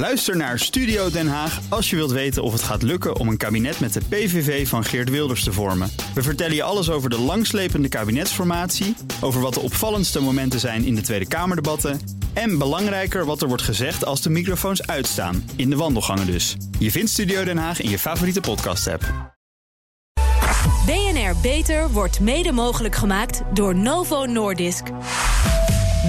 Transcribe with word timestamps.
Luister 0.00 0.36
naar 0.36 0.58
Studio 0.58 1.10
Den 1.10 1.28
Haag 1.28 1.60
als 1.68 1.90
je 1.90 1.96
wilt 1.96 2.10
weten 2.10 2.42
of 2.42 2.52
het 2.52 2.62
gaat 2.62 2.82
lukken 2.82 3.16
om 3.16 3.28
een 3.28 3.36
kabinet 3.36 3.80
met 3.80 3.92
de 3.92 4.00
PVV 4.08 4.68
van 4.68 4.84
Geert 4.84 5.10
Wilders 5.10 5.44
te 5.44 5.52
vormen. 5.52 5.90
We 6.14 6.22
vertellen 6.22 6.54
je 6.54 6.62
alles 6.62 6.90
over 6.90 7.10
de 7.10 7.18
langslepende 7.18 7.88
kabinetsformatie, 7.88 8.96
over 9.20 9.40
wat 9.40 9.54
de 9.54 9.60
opvallendste 9.60 10.20
momenten 10.20 10.60
zijn 10.60 10.84
in 10.84 10.94
de 10.94 11.00
Tweede 11.00 11.28
Kamerdebatten 11.28 12.00
en 12.32 12.58
belangrijker 12.58 13.24
wat 13.24 13.42
er 13.42 13.48
wordt 13.48 13.62
gezegd 13.62 14.04
als 14.04 14.22
de 14.22 14.30
microfoons 14.30 14.86
uitstaan, 14.86 15.50
in 15.56 15.70
de 15.70 15.76
wandelgangen 15.76 16.26
dus. 16.26 16.56
Je 16.78 16.90
vindt 16.90 17.10
Studio 17.10 17.44
Den 17.44 17.58
Haag 17.58 17.80
in 17.80 17.90
je 17.90 17.98
favoriete 17.98 18.40
podcast-app. 18.40 19.34
BNR 20.86 21.34
Beter 21.42 21.90
wordt 21.90 22.20
mede 22.20 22.52
mogelijk 22.52 22.94
gemaakt 22.94 23.42
door 23.54 23.76
Novo 23.76 24.24
Nordisk. 24.24 24.84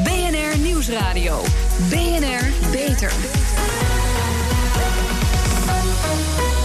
BNR 0.03 0.57
Nieuwsradio. 0.57 1.41
BNR 1.89 2.69
Beter. 2.71 3.11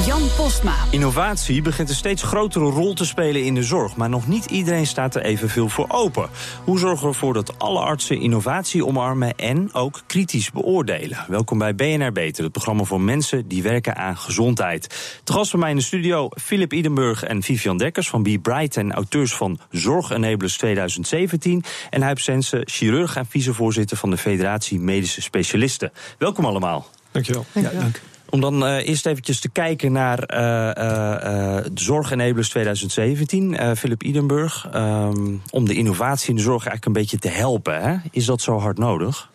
Jan 0.06 0.22
Postma. 0.36 0.74
Innovatie 0.90 1.62
begint 1.62 1.88
een 1.88 1.94
steeds 1.94 2.22
grotere 2.22 2.64
rol 2.64 2.94
te 2.94 3.04
spelen 3.04 3.44
in 3.44 3.54
de 3.54 3.62
zorg, 3.62 3.96
maar 3.96 4.08
nog 4.08 4.28
niet 4.28 4.44
iedereen 4.44 4.86
staat 4.86 5.14
er 5.14 5.22
evenveel 5.22 5.68
voor 5.68 5.86
open. 5.88 6.28
Hoe 6.64 6.78
zorgen 6.78 7.02
we 7.02 7.12
ervoor 7.12 7.32
dat 7.32 7.58
alle 7.58 7.80
artsen 7.80 8.20
innovatie 8.20 8.86
omarmen 8.86 9.36
en 9.36 9.74
ook 9.74 10.02
kritisch 10.06 10.50
beoordelen? 10.50 11.24
Welkom 11.28 11.58
bij 11.58 11.74
BNR 11.74 12.12
Beter, 12.12 12.42
het 12.42 12.52
programma 12.52 12.84
voor 12.84 13.00
mensen 13.00 13.48
die 13.48 13.62
werken 13.62 13.96
aan 13.96 14.16
gezondheid. 14.16 15.20
Te 15.24 15.32
gast 15.32 15.50
bij 15.50 15.60
mij 15.60 15.70
in 15.70 15.76
de 15.76 15.82
studio 15.82 16.28
Philip 16.40 16.72
Idenburg 16.72 17.22
en 17.22 17.42
Vivian 17.42 17.78
Dekkers 17.78 18.08
van 18.08 18.22
Be 18.22 18.38
Bright 18.38 18.76
en 18.76 18.92
auteurs 18.92 19.34
van 19.34 19.58
Zorgenablers 19.70 20.56
2017 20.56 21.64
en 21.90 22.02
Huip 22.02 22.18
Sensen, 22.18 22.62
chirurg 22.68 23.16
en 23.16 23.26
vicevoorzitter 23.26 23.96
van 23.96 24.10
de 24.10 24.16
Federatie 24.16 24.78
Medische 24.78 25.22
Specialisten. 25.22 25.92
Welkom 26.18 26.44
allemaal. 26.44 26.86
Dankjewel. 27.10 27.44
Dankjewel. 27.52 27.80
Ja, 27.80 27.84
dank. 27.84 28.00
Om 28.30 28.40
dan 28.40 28.62
uh, 28.62 28.88
eerst 28.88 29.06
eventjes 29.06 29.40
te 29.40 29.48
kijken 29.48 29.92
naar 29.92 30.34
uh, 30.34 30.84
uh, 30.84 31.64
Zorgenablers 31.74 32.48
2017, 32.48 33.76
Philip 33.76 34.02
Idenburg. 34.02 34.68
Um, 34.74 35.42
om 35.50 35.66
de 35.66 35.74
innovatie 35.74 36.30
in 36.30 36.36
de 36.36 36.42
zorg 36.42 36.66
eigenlijk 36.66 36.86
een 36.86 37.02
beetje 37.02 37.18
te 37.18 37.28
helpen. 37.28 37.82
Hè? 37.82 37.96
Is 38.10 38.24
dat 38.24 38.40
zo 38.40 38.58
hard 38.58 38.78
nodig? 38.78 39.30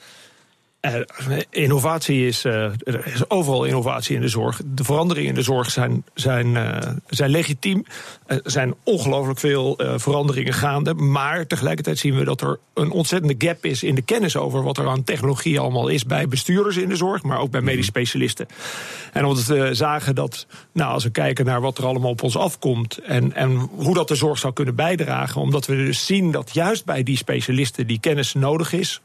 Uh, 0.81 1.39
innovatie 1.49 2.27
is, 2.27 2.45
uh, 2.45 2.63
er 2.63 3.07
is 3.07 3.29
overal 3.29 3.63
innovatie 3.63 4.15
in 4.15 4.21
de 4.21 4.27
zorg. 4.27 4.61
De 4.65 4.83
veranderingen 4.83 5.29
in 5.29 5.35
de 5.35 5.41
zorg 5.41 5.71
zijn, 5.71 6.03
zijn, 6.13 6.47
uh, 6.47 6.77
zijn 7.07 7.29
legitiem. 7.29 7.85
Er 8.25 8.41
zijn 8.43 8.73
ongelooflijk 8.83 9.39
veel 9.39 9.79
veranderingen 9.95 10.53
gaande. 10.53 10.93
Maar 10.93 11.47
tegelijkertijd 11.47 11.97
zien 11.97 12.15
we 12.15 12.23
dat 12.23 12.41
er 12.41 12.59
een 12.73 12.91
ontzettende 12.91 13.47
gap 13.47 13.65
is 13.65 13.83
in 13.83 13.95
de 13.95 14.02
kennis 14.02 14.37
over 14.37 14.63
wat 14.63 14.77
er 14.77 14.87
aan 14.87 15.03
technologie 15.03 15.59
allemaal 15.59 15.87
is 15.87 16.05
bij 16.05 16.27
bestuurders 16.27 16.77
in 16.77 16.89
de 16.89 16.95
zorg, 16.95 17.23
maar 17.23 17.39
ook 17.39 17.52
bij 17.52 17.61
medisch 17.61 17.85
specialisten. 17.85 18.47
En 19.13 19.25
omdat 19.25 19.45
we 19.45 19.73
zagen 19.73 20.15
dat, 20.15 20.45
nou, 20.73 20.93
als 20.93 21.03
we 21.03 21.09
kijken 21.09 21.45
naar 21.45 21.61
wat 21.61 21.77
er 21.77 21.85
allemaal 21.85 22.11
op 22.11 22.23
ons 22.23 22.37
afkomt 22.37 22.97
en, 22.97 23.33
en 23.33 23.69
hoe 23.75 23.93
dat 23.93 24.07
de 24.07 24.15
zorg 24.15 24.39
zou 24.39 24.53
kunnen 24.53 24.75
bijdragen, 24.75 25.41
omdat 25.41 25.65
we 25.65 25.75
dus 25.75 26.05
zien 26.05 26.31
dat 26.31 26.53
juist 26.53 26.85
bij 26.85 27.03
die 27.03 27.17
specialisten 27.17 27.87
die 27.87 27.99
kennis 27.99 28.33
nodig 28.33 28.73
is 28.73 29.02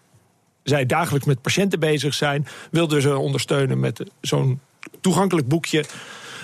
zij 0.68 0.86
dagelijks 0.86 1.26
met 1.26 1.42
patiënten 1.42 1.80
bezig 1.80 2.14
zijn, 2.14 2.46
wilden 2.70 3.02
ze 3.02 3.18
ondersteunen 3.18 3.80
met 3.80 4.04
zo'n 4.20 4.60
toegankelijk 5.00 5.48
boekje. 5.48 5.84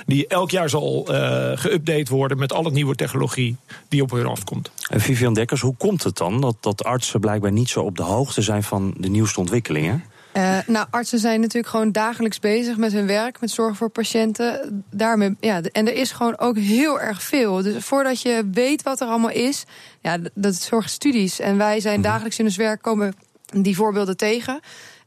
Die 0.06 0.27
elk 0.27 0.51
jaar 0.51 0.69
zal 0.69 1.06
uh, 1.11 1.53
geüpdate 1.56 2.11
worden 2.11 2.39
met 2.39 2.53
alle 2.53 2.70
nieuwe 2.70 2.95
technologie 2.95 3.56
die 3.89 4.03
op 4.03 4.11
hun 4.11 4.27
afkomt. 4.27 4.70
En 4.89 5.00
Vivian 5.00 5.34
Dekkers, 5.34 5.61
hoe 5.61 5.77
komt 5.77 6.03
het 6.03 6.17
dan 6.17 6.41
dat, 6.41 6.56
dat 6.61 6.84
artsen 6.84 7.20
blijkbaar 7.20 7.53
niet 7.53 7.69
zo 7.69 7.81
op 7.81 7.97
de 7.97 8.03
hoogte 8.03 8.43
zijn 8.43 8.62
van 8.62 8.95
de 8.97 9.09
nieuwste 9.09 9.41
ontwikkelingen? 9.41 10.05
Uh, 10.37 10.59
nou, 10.67 10.87
artsen 10.91 11.19
zijn 11.19 11.41
natuurlijk 11.41 11.69
gewoon 11.69 11.93
dagelijks 11.93 12.39
bezig 12.39 12.77
met 12.77 12.93
hun 12.93 13.06
werk, 13.06 13.41
met 13.41 13.50
zorg 13.50 13.77
voor 13.77 13.89
patiënten. 13.89 14.84
Daarmee, 14.91 15.37
ja, 15.41 15.61
en 15.61 15.89
er 15.89 15.95
is 15.95 16.12
gewoon 16.12 16.39
ook 16.39 16.56
heel 16.56 17.00
erg 17.00 17.23
veel. 17.23 17.62
Dus 17.62 17.84
voordat 17.84 18.23
je 18.23 18.48
weet 18.53 18.83
wat 18.83 19.00
er 19.00 19.09
allemaal 19.09 19.31
is, 19.31 19.65
ja, 20.00 20.19
dat 20.34 20.54
zorgt 20.54 20.91
studies. 20.91 21.41
En 21.41 21.56
wij 21.56 21.81
zijn 21.81 21.94
-hmm. 21.94 22.03
dagelijks 22.03 22.39
in 22.39 22.44
ons 22.44 22.56
werk 22.56 22.83
komen 22.83 23.15
die 23.53 23.77
voorbeelden 23.77 24.17
tegen. 24.17 24.61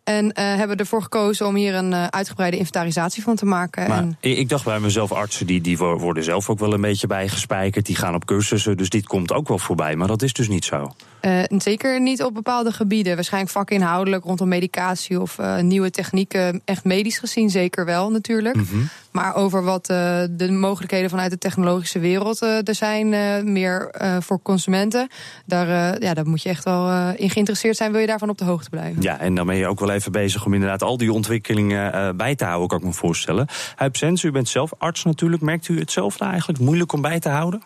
En 0.06 0.26
uh, 0.26 0.32
hebben 0.36 0.78
ervoor 0.78 1.02
gekozen 1.02 1.48
om 1.48 1.56
hier 1.56 1.76
een 1.76 1.92
uh, 1.92 2.08
uitgebreide 2.08 2.58
inventarisatie 2.58 3.24
van 3.24 3.36
te 3.36 3.46
maken. 3.46 3.88
Maar 3.88 3.98
en... 3.98 4.18
ik 4.20 4.50
dacht 4.50 4.64
bij 4.64 4.80
mezelf, 4.80 5.12
artsen 5.12 5.48
die, 5.48 5.62
die 5.62 5.78
worden 5.78 6.24
zelf 6.24 6.50
ook 6.50 6.60
wel 6.60 6.74
een 6.74 6.82
beetje 6.82 7.08
bijgespijkerd. 7.08 7.86
Die 7.86 7.96
gaan 7.96 8.16
op 8.16 8.26
cursussen, 8.26 8.78
dus 8.78 8.90
dit 8.90 9.08
komt 9.08 9.34
ook 9.34 9.48
wel 9.48 9.60
voorbij. 9.60 9.96
Maar 9.96 10.08
dat 10.08 10.22
is 10.22 10.34
dus 10.34 10.48
niet 10.48 10.66
zo. 10.66 10.94
Uh, 11.22 11.44
zeker 11.58 12.02
niet 12.02 12.24
op 12.24 12.34
bepaalde 12.34 12.72
gebieden. 12.72 13.16
Waarschijnlijk 13.16 13.54
vakinhoudelijk 13.54 14.24
rondom 14.24 14.48
medicatie 14.48 15.22
of 15.22 15.38
nieuwe 15.62 15.92
technieken. 15.92 16.62
Echt 16.66 16.84
medisch 16.84 17.18
gezien 17.18 17.50
zeker 17.50 17.86
wel 17.86 18.12
natuurlijk. 18.12 18.56
Mm 18.56 18.68
-hmm. 18.70 18.90
Maar 19.16 19.36
over 19.36 19.64
wat 19.64 19.90
uh, 19.90 20.24
de 20.31 20.52
mogelijkheden 20.52 21.09
vanuit 21.09 21.31
de 21.31 21.38
technologische 21.38 22.00
wereld 22.00 22.42
er 22.42 22.76
zijn, 22.76 23.09
meer 23.52 23.96
voor 24.20 24.42
consumenten. 24.42 25.08
Daar, 25.46 26.02
ja, 26.02 26.14
daar 26.14 26.28
moet 26.28 26.42
je 26.42 26.50
echt 26.50 26.64
wel 26.64 27.12
in 27.16 27.30
geïnteresseerd 27.30 27.76
zijn, 27.76 27.92
wil 27.92 28.02
je 28.02 28.08
daarvan 28.08 28.30
op 28.30 28.38
de 28.38 28.46
hoogte 28.46 28.70
blijven. 28.70 29.02
Ja, 29.02 29.20
en 29.20 29.36
dan 29.36 29.46
ben 29.46 29.56
je 29.56 29.68
ook 29.68 29.80
wel 29.80 29.90
even 29.90 30.12
bezig 30.12 30.46
om 30.46 30.53
inderdaad 30.53 30.84
al 30.84 30.98
die 30.98 31.14
ontwikkelingen 31.14 32.18
bij 32.18 32.36
te 32.36 32.46
houden, 32.46 32.68
kan 32.68 32.78
ik 32.78 32.84
me 32.84 32.94
voorstellen. 32.94 33.48
Huip 33.76 33.96
Sens, 33.96 34.24
u 34.24 34.31
bent 34.31 34.50
zelf 34.50 34.72
arts 34.78 35.03
natuurlijk. 35.03 35.42
Merkt 35.42 35.68
u 35.68 35.80
het 35.80 35.92
zelf 35.92 36.20
nou 36.20 36.32
eigenlijk 36.32 36.62
moeilijk 36.62 36.94
om 36.94 37.02
bij 37.02 37.20
te 37.20 37.30
houden? 37.30 37.62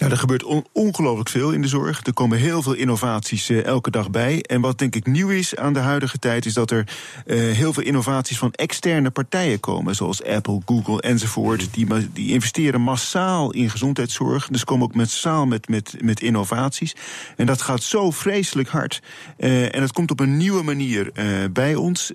Ja, 0.00 0.10
er 0.10 0.18
gebeurt 0.18 0.44
on 0.44 0.64
ongelooflijk 0.72 1.28
veel 1.28 1.50
in 1.50 1.62
de 1.62 1.68
zorg. 1.68 2.06
Er 2.06 2.12
komen 2.12 2.38
heel 2.38 2.62
veel 2.62 2.74
innovaties 2.74 3.50
uh, 3.50 3.64
elke 3.64 3.90
dag 3.90 4.10
bij. 4.10 4.42
En 4.42 4.60
wat 4.60 4.78
denk 4.78 4.94
ik 4.94 5.06
nieuw 5.06 5.28
is 5.28 5.56
aan 5.56 5.72
de 5.72 5.78
huidige 5.78 6.18
tijd, 6.18 6.46
is 6.46 6.54
dat 6.54 6.70
er 6.70 6.88
uh, 7.26 7.52
heel 7.52 7.72
veel 7.72 7.82
innovaties 7.82 8.38
van 8.38 8.52
externe 8.52 9.10
partijen 9.10 9.60
komen. 9.60 9.94
Zoals 9.94 10.24
Apple, 10.24 10.60
Google 10.66 11.00
enzovoort. 11.00 11.68
Die, 11.74 11.86
die 12.12 12.32
investeren 12.32 12.80
massaal 12.80 13.52
in 13.52 13.70
gezondheidszorg. 13.70 14.48
Dus 14.48 14.64
komen 14.64 14.86
ook 14.86 14.94
massaal 14.94 15.46
met, 15.46 15.68
met, 15.68 15.94
met 16.00 16.20
innovaties. 16.20 16.96
En 17.36 17.46
dat 17.46 17.62
gaat 17.62 17.82
zo 17.82 18.10
vreselijk 18.10 18.68
hard. 18.68 19.02
Uh, 19.38 19.74
en 19.74 19.80
dat 19.80 19.92
komt 19.92 20.10
op 20.10 20.20
een 20.20 20.36
nieuwe 20.36 20.62
manier 20.62 21.12
bij 21.52 21.74
ons. 21.74 22.12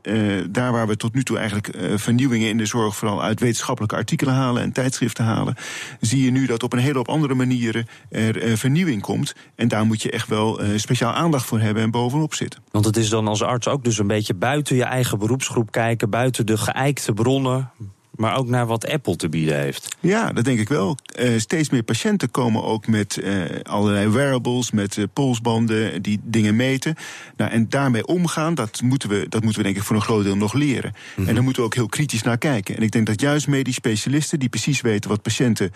daar 0.49 0.71
waar 0.71 0.87
we 0.87 0.97
tot 0.97 1.13
nu 1.13 1.23
toe 1.23 1.37
eigenlijk 1.37 1.77
vernieuwingen 1.95 2.49
in 2.49 2.57
de 2.57 2.65
zorg 2.65 2.95
vooral 2.95 3.23
uit 3.23 3.39
wetenschappelijke 3.39 3.95
artikelen 3.95 4.33
halen 4.33 4.63
en 4.63 4.71
tijdschriften 4.71 5.25
halen, 5.25 5.55
zie 5.99 6.23
je 6.23 6.31
nu 6.31 6.45
dat 6.45 6.63
op 6.63 6.73
een 6.73 6.79
hele 6.79 6.99
op 6.99 7.09
andere 7.09 7.33
manier 7.33 7.72
er 8.09 8.43
uh, 8.43 8.55
vernieuwing 8.55 9.01
komt. 9.01 9.35
En 9.55 9.67
daar 9.67 9.85
moet 9.85 10.01
je 10.01 10.11
echt 10.11 10.27
wel 10.27 10.63
uh, 10.63 10.77
speciaal 10.77 11.13
aandacht 11.13 11.45
voor 11.45 11.59
hebben 11.59 11.83
en 11.83 11.91
bovenop 11.91 12.33
zitten. 12.33 12.63
Want 12.71 12.85
het 12.85 12.97
is 12.97 13.09
dan 13.09 13.27
als 13.27 13.41
arts 13.41 13.67
ook 13.67 13.83
dus 13.83 13.97
een 13.97 14.07
beetje 14.07 14.33
buiten 14.33 14.75
je 14.75 14.83
eigen 14.83 15.19
beroepsgroep 15.19 15.71
kijken, 15.71 16.09
buiten 16.09 16.45
de 16.45 16.57
geëikte 16.57 17.13
bronnen 17.13 17.71
maar 18.15 18.37
ook 18.37 18.47
naar 18.47 18.65
wat 18.65 18.87
Apple 18.87 19.15
te 19.15 19.29
bieden 19.29 19.59
heeft. 19.59 19.95
Ja, 19.99 20.31
dat 20.31 20.45
denk 20.45 20.59
ik 20.59 20.69
wel. 20.69 20.97
Uh, 21.19 21.39
steeds 21.39 21.69
meer 21.69 21.83
patiënten 21.83 22.31
komen 22.31 22.63
ook 22.63 22.87
met 22.87 23.19
uh, 23.23 23.41
allerlei 23.63 24.07
wearables, 24.07 24.71
met 24.71 24.97
uh, 24.97 25.05
polsbanden 25.13 26.01
die 26.01 26.19
dingen 26.23 26.55
meten. 26.55 26.95
Nou, 27.37 27.51
en 27.51 27.69
daarmee 27.69 28.05
omgaan, 28.05 28.55
dat 28.55 28.81
moeten, 28.81 29.09
we, 29.09 29.25
dat 29.29 29.43
moeten 29.43 29.61
we 29.61 29.67
denk 29.67 29.77
ik 29.77 29.83
voor 29.83 29.95
een 29.95 30.01
groot 30.01 30.23
deel 30.23 30.37
nog 30.37 30.53
leren. 30.53 30.91
Mm 30.93 31.13
-hmm. 31.15 31.27
En 31.27 31.33
daar 31.33 31.43
moeten 31.43 31.61
we 31.61 31.67
ook 31.67 31.75
heel 31.75 31.87
kritisch 31.87 32.21
naar 32.21 32.37
kijken. 32.37 32.75
En 32.75 32.81
ik 32.81 32.91
denk 32.91 33.05
dat 33.05 33.21
juist 33.21 33.47
medisch 33.47 33.75
specialisten, 33.75 34.39
die 34.39 34.49
precies 34.49 34.81
weten 34.81 35.09
wat 35.09 35.21
patiënten 35.21 35.71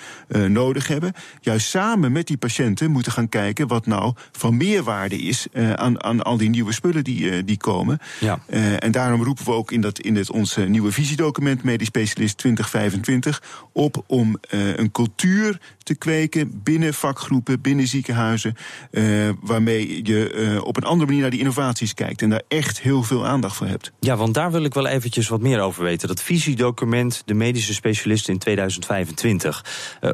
nodig 0.47 0.87
hebben, 0.87 1.13
juist 1.41 1.67
samen 1.67 2.11
met 2.11 2.27
die 2.27 2.37
patiënten 2.37 2.91
moeten 2.91 3.11
gaan 3.11 3.29
kijken 3.29 3.67
wat 3.67 3.85
nou 3.85 4.13
van 4.31 4.57
meerwaarde 4.57 5.17
is 5.17 5.47
aan, 5.53 6.03
aan 6.03 6.21
al 6.21 6.37
die 6.37 6.49
nieuwe 6.49 6.73
spullen 6.73 7.03
die, 7.03 7.43
die 7.43 7.57
komen. 7.57 7.99
Ja. 8.19 8.39
en 8.79 8.91
daarom 8.91 9.23
roepen 9.23 9.45
we 9.45 9.51
ook 9.51 9.71
in, 9.71 9.81
dat, 9.81 9.99
in 9.99 10.13
dit, 10.13 10.31
ons 10.31 10.57
nieuwe 10.67 10.91
visiedocument 10.91 11.63
medisch 11.63 11.87
specialisten 11.87 12.26
2025 12.35 13.43
op 13.73 14.03
om 14.07 14.37
uh, 14.49 14.75
een 14.75 14.91
cultuur 14.91 15.59
te 15.77 15.95
kweken 15.95 16.61
binnen 16.63 16.93
vakgroepen, 16.93 17.61
binnen 17.61 17.87
ziekenhuizen, 17.87 18.55
uh, 18.91 19.29
waarmee 19.41 20.05
je 20.05 20.33
uh, 20.33 20.63
op 20.63 20.77
een 20.77 20.83
andere 20.83 21.05
manier 21.05 21.21
naar 21.21 21.29
die 21.29 21.39
innovaties 21.39 21.93
kijkt 21.93 22.21
en 22.21 22.29
daar 22.29 22.43
echt 22.47 22.81
heel 22.81 23.03
veel 23.03 23.25
aandacht 23.25 23.55
voor 23.55 23.67
hebt. 23.67 23.91
Ja, 23.99 24.15
want 24.15 24.33
daar 24.33 24.51
wil 24.51 24.63
ik 24.63 24.73
wel 24.73 24.87
eventjes 24.87 25.27
wat 25.27 25.41
meer 25.41 25.59
over 25.59 25.83
weten. 25.83 26.07
Dat 26.07 26.21
visiedocument, 26.21 27.21
de 27.25 27.33
medische 27.33 27.73
specialist 27.73 28.29
in 28.29 28.37
2025. 28.37 29.65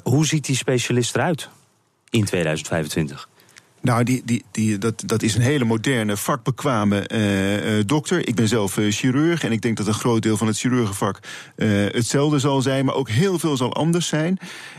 hoe 0.03 0.25
ziet 0.25 0.45
die 0.45 0.55
specialist 0.55 1.15
eruit 1.15 1.49
in 2.09 2.25
2025? 2.25 3.27
Nou, 3.83 4.03
die, 4.03 4.21
die, 4.25 4.43
die, 4.51 4.77
dat, 4.77 5.03
dat 5.05 5.23
is 5.23 5.35
een 5.35 5.41
hele 5.41 5.63
moderne, 5.65 6.17
vakbekwame 6.17 7.09
uh, 7.13 7.83
dokter. 7.85 8.27
Ik 8.27 8.35
ben 8.35 8.47
zelf 8.47 8.77
uh, 8.77 8.91
chirurg 8.91 9.43
en 9.43 9.51
ik 9.51 9.61
denk 9.61 9.77
dat 9.77 9.87
een 9.87 9.93
groot 9.93 10.21
deel 10.21 10.37
van 10.37 10.47
het 10.47 10.59
chirurgenvak 10.59 11.19
hetzelfde 11.55 12.39
zal 12.39 12.61
zijn, 12.61 12.85
maar 12.85 12.95
ook 12.95 13.09
heel 13.09 13.39
veel 13.39 13.57
zal 13.57 13.73
anders 13.73 14.07
zijn. 14.07 14.37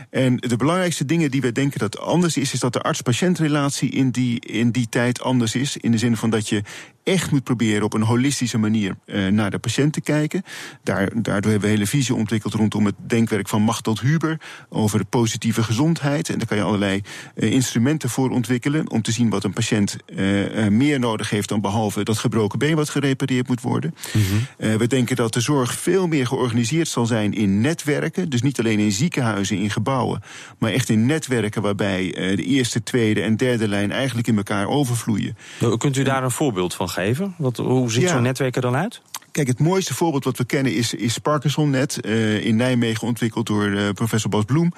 En 0.09 0.37
de 0.37 0.55
belangrijkste 0.55 1.05
dingen 1.05 1.31
die 1.31 1.41
wij 1.41 1.51
denken 1.51 1.79
dat 1.79 1.99
anders 1.99 2.37
is, 2.37 2.53
is 2.53 2.59
dat 2.59 2.73
de 2.73 2.81
arts-patiëntrelatie 2.81 3.89
in 3.89 4.09
die, 4.09 4.39
in 4.39 4.71
die 4.71 4.89
tijd 4.89 5.21
anders 5.21 5.55
is. 5.55 5.77
In 5.77 5.91
de 5.91 5.97
zin 5.97 6.17
van 6.17 6.29
dat 6.29 6.49
je 6.49 6.61
echt 7.05 7.31
moet 7.31 7.43
proberen 7.43 7.83
op 7.83 7.93
een 7.93 8.01
holistische 8.01 8.57
manier 8.57 8.95
uh, 9.05 9.27
naar 9.27 9.51
de 9.51 9.59
patiënt 9.59 9.93
te 9.93 10.01
kijken. 10.01 10.43
Daar, 10.83 11.09
daardoor 11.13 11.51
hebben 11.51 11.69
we 11.69 11.75
hele 11.75 11.87
visie 11.87 12.15
ontwikkeld 12.15 12.53
rondom 12.53 12.85
het 12.85 12.95
denkwerk 13.07 13.47
van 13.47 13.61
Machteld 13.61 13.99
Huber 13.99 14.39
over 14.69 14.99
de 14.99 15.05
positieve 15.05 15.63
gezondheid. 15.63 16.29
En 16.29 16.37
daar 16.37 16.47
kan 16.47 16.57
je 16.57 16.63
allerlei 16.63 17.01
uh, 17.35 17.51
instrumenten 17.51 18.09
voor 18.09 18.29
ontwikkelen 18.29 18.89
om 18.89 19.01
te 19.01 19.11
zien 19.11 19.29
wat 19.29 19.43
een 19.43 19.53
patiënt 19.53 19.97
uh, 20.07 20.67
meer 20.67 20.99
nodig 20.99 21.29
heeft 21.29 21.49
dan 21.49 21.61
behalve 21.61 22.03
dat 22.03 22.17
gebroken 22.17 22.59
been 22.59 22.75
wat 22.75 22.89
gerepareerd 22.89 23.47
moet 23.47 23.61
worden. 23.61 23.95
Mm 24.13 24.21
-hmm. 24.21 24.77
we 24.77 24.87
denken 24.87 25.15
dat 25.15 25.33
de 25.33 25.39
zorg 25.39 25.73
veel 25.73 26.07
meer 26.07 26.27
georganiseerd 26.27 26.87
zal 26.87 27.05
zijn 27.05 27.33
in 27.33 27.61
netwerken. 27.61 28.29
Dus 28.29 28.41
niet 28.41 28.59
alleen 28.59 28.79
in 28.79 28.91
ziekenhuizen, 28.91 29.57
in 29.57 29.69
gebouwen, 29.69 30.21
maar 30.59 30.71
echt 30.71 30.89
in 30.89 31.05
netwerken 31.05 31.61
waarbij 31.61 32.11
de 32.35 32.43
eerste, 32.43 32.83
tweede 32.83 33.21
en 33.21 33.37
derde 33.37 33.67
lijn 33.67 33.91
eigenlijk 33.91 34.27
in 34.27 34.37
elkaar 34.37 34.67
overvloeien. 34.67 35.37
Kunt 35.77 35.97
u 35.97 36.03
daar 36.03 36.23
een 36.23 36.31
voorbeeld 36.31 36.73
van 36.73 36.89
geven? 36.95 37.33
Wat, 37.37 37.57
hoe 37.57 37.91
ziet 37.91 38.01
ja. 38.01 38.09
zo'n 38.09 38.21
netwerk 38.21 38.55
er 38.55 38.61
dan 38.61 38.75
uit? 38.75 39.01
Kijk, 39.35 39.47
het 39.47 39.59
mooiste 39.59 39.93
voorbeeld 39.93 40.23
wat 40.23 40.37
we 40.37 40.45
kennen 40.45 40.73
is, 40.73 40.93
is 40.93 41.17
ParkinsonNet. 41.17 41.97
Uh, 42.05 42.45
in 42.45 42.55
Nijmegen 42.55 43.07
ontwikkeld 43.07 43.45
door 43.45 43.67
uh, 43.67 43.89
professor 43.89 44.29
Bas 44.29 44.43
Bloem. 44.43 44.71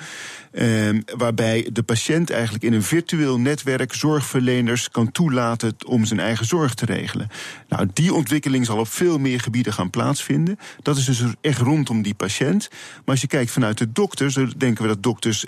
Uh, 0.51 0.89
waarbij 1.17 1.69
de 1.73 1.83
patiënt 1.83 2.29
eigenlijk 2.29 2.63
in 2.63 2.73
een 2.73 2.83
virtueel 2.83 3.39
netwerk 3.39 3.93
zorgverleners 3.93 4.89
kan 4.89 5.11
toelaten 5.11 5.75
om 5.85 6.05
zijn 6.05 6.19
eigen 6.19 6.45
zorg 6.45 6.73
te 6.73 6.85
regelen. 6.85 7.27
Nou, 7.69 7.87
die 7.93 8.13
ontwikkeling 8.13 8.65
zal 8.65 8.77
op 8.77 8.87
veel 8.87 9.17
meer 9.17 9.39
gebieden 9.39 9.73
gaan 9.73 9.89
plaatsvinden. 9.89 10.59
Dat 10.81 10.97
is 10.97 11.05
dus 11.05 11.23
echt 11.41 11.59
rondom 11.59 12.01
die 12.01 12.15
patiënt. 12.15 12.67
Maar 12.71 13.01
als 13.05 13.21
je 13.21 13.27
kijkt 13.27 13.51
vanuit 13.51 13.77
de 13.77 13.91
dokters, 13.91 14.33
dan 14.33 14.53
denken 14.57 14.81
we 14.81 14.89
dat 14.89 15.03
dokters 15.03 15.45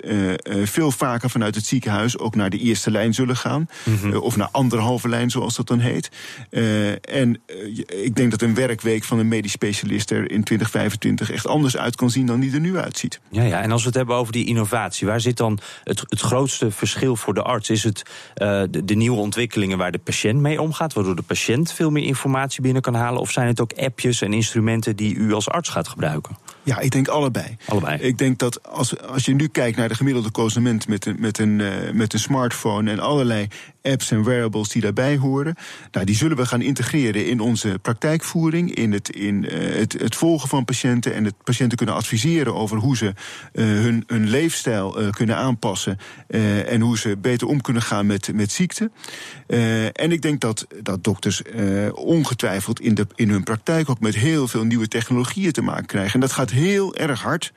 veel 0.62 0.90
vaker 0.90 1.30
vanuit 1.30 1.54
het 1.54 1.66
ziekenhuis 1.66 2.18
ook 2.18 2.34
naar 2.34 2.50
de 2.50 2.58
eerste 2.58 2.90
lijn 2.90 3.14
zullen 3.14 3.36
gaan. 3.36 3.68
Mm 3.84 3.96
-hmm. 3.96 4.16
of 4.16 4.36
naar 4.36 4.48
anderhalve 4.52 5.08
lijn, 5.08 5.30
zoals 5.30 5.56
dat 5.56 5.66
dan 5.66 5.78
heet. 5.78 6.10
en 7.00 7.40
ik 7.86 8.16
denk 8.16 8.30
dat 8.30 8.42
een 8.42 8.54
werkweek 8.54 8.98
van 9.04 9.18
een 9.18 9.28
medisch 9.28 9.52
specialist 9.52 10.10
er 10.10 10.30
in 10.30 10.44
2025 10.44 11.30
echt 11.30 11.46
anders 11.46 11.76
uit 11.76 11.96
kan 11.96 12.10
zien 12.10 12.26
dan 12.26 12.40
die 12.40 12.52
er 12.52 12.60
nu 12.60 12.78
uitziet. 12.78 13.20
Ja, 13.30 13.42
ja. 13.42 13.60
en 13.60 13.72
als 13.72 13.80
we 13.80 13.88
het 13.88 13.96
hebben 13.96 14.16
over 14.16 14.32
die 14.32 14.46
innovatie, 14.46 15.06
waar 15.06 15.20
zit 15.20 15.36
dan 15.36 15.58
het, 15.84 16.00
het 16.08 16.20
grootste 16.20 16.70
verschil 16.70 17.16
voor 17.16 17.34
de 17.34 17.42
arts? 17.42 17.70
Is 17.70 17.84
het 17.84 18.02
de, 18.34 18.84
de, 18.84 18.94
nieuwe 18.94 19.18
ontwikkelingen 19.18 19.78
waar 19.78 19.92
de 19.92 19.98
patiënt 19.98 20.40
mee 20.40 20.60
omgaat, 20.60 20.92
waardoor 20.92 21.16
de 21.16 21.22
patiënt 21.22 21.72
veel 21.72 21.90
meer 21.90 22.04
informatie 22.04 22.62
binnen 22.62 22.82
kan 22.82 22.94
halen? 22.94 23.20
Of 23.20 23.30
zijn 23.30 23.46
het 23.46 23.60
ook 23.60 23.72
appjes 23.72 24.22
en 24.22 24.32
instrumenten 24.32 24.96
die 24.96 25.14
u 25.14 25.32
als 25.32 25.48
arts 25.48 25.68
gaat 25.68 25.88
gebruiken? 25.88 26.36
Ja, 26.62 26.78
ik 26.78 26.90
denk 26.90 27.08
allebei. 27.08 27.56
allebei. 27.66 27.98
Ik 27.98 28.18
denk 28.18 28.38
dat 28.38 28.68
als, 28.68 29.00
als 29.00 29.24
je 29.24 29.34
nu 29.34 29.46
kijkt 29.46 29.76
naar 29.76 29.88
de 29.88 29.94
gemiddelde 29.94 30.30
consument 30.30 30.88
met 30.88 31.06
een, 31.06 31.16
met, 31.18 31.38
een, 31.38 31.58
uh, 31.58 31.90
met 31.92 32.12
een 32.12 32.18
smartphone 32.18 32.90
en 32.90 32.98
allerlei 32.98 33.46
apps 33.82 34.10
en 34.10 34.24
wearables 34.24 34.68
die 34.68 34.82
daarbij 34.82 35.16
horen, 35.16 35.54
nou, 35.90 36.06
die 36.06 36.14
zullen 36.14 36.36
we 36.36 36.46
gaan 36.46 36.62
integreren 36.62 37.26
in 37.26 37.40
onze 37.40 37.78
praktijkvoering, 37.82 38.74
in 38.74 38.92
het, 38.92 39.10
in, 39.10 39.44
uh, 39.44 39.74
het, 39.76 39.92
het 39.92 40.14
volgen 40.14 40.48
van 40.48 40.64
patiënten 40.64 41.14
en 41.14 41.24
het 41.24 41.34
patiënten 41.44 41.76
kunnen 41.76 41.94
adviseren 41.94 42.54
over 42.54 42.76
hoe 42.76 42.96
ze 42.96 43.04
uh, 43.06 43.64
hun, 43.64 44.04
hun 44.06 44.28
leefstijl 44.28 45.10
kunnen 45.10 45.36
aanpassen 45.36 45.98
en 46.66 46.80
hoe 46.80 46.98
ze 46.98 47.16
beter 47.16 47.46
om 47.46 47.60
kunnen 47.60 47.82
gaan 47.82 48.06
met, 48.06 48.34
met 48.34 48.52
ziekte. 48.52 48.90
en 49.92 50.12
ik 50.12 50.22
denk 50.22 50.40
dat, 50.40 50.66
dat 50.82 51.04
dokters 51.04 51.42
ongetwijfeld 51.94 52.80
in, 52.80 52.94
de, 52.94 53.06
in 53.14 53.30
hun 53.30 53.42
praktijk 53.42 53.88
ook 53.88 54.00
met 54.00 54.14
heel 54.14 54.48
veel 54.48 54.64
nieuwe 54.64 54.88
technologieën 54.88 55.52
te 55.52 55.62
maken 55.62 55.86
krijgen. 55.86 56.14
En 56.14 56.20
dat 56.20 56.32
gaat 56.32 56.49
heel 56.50 56.94
erg 56.94 57.22
hard. 57.22 57.52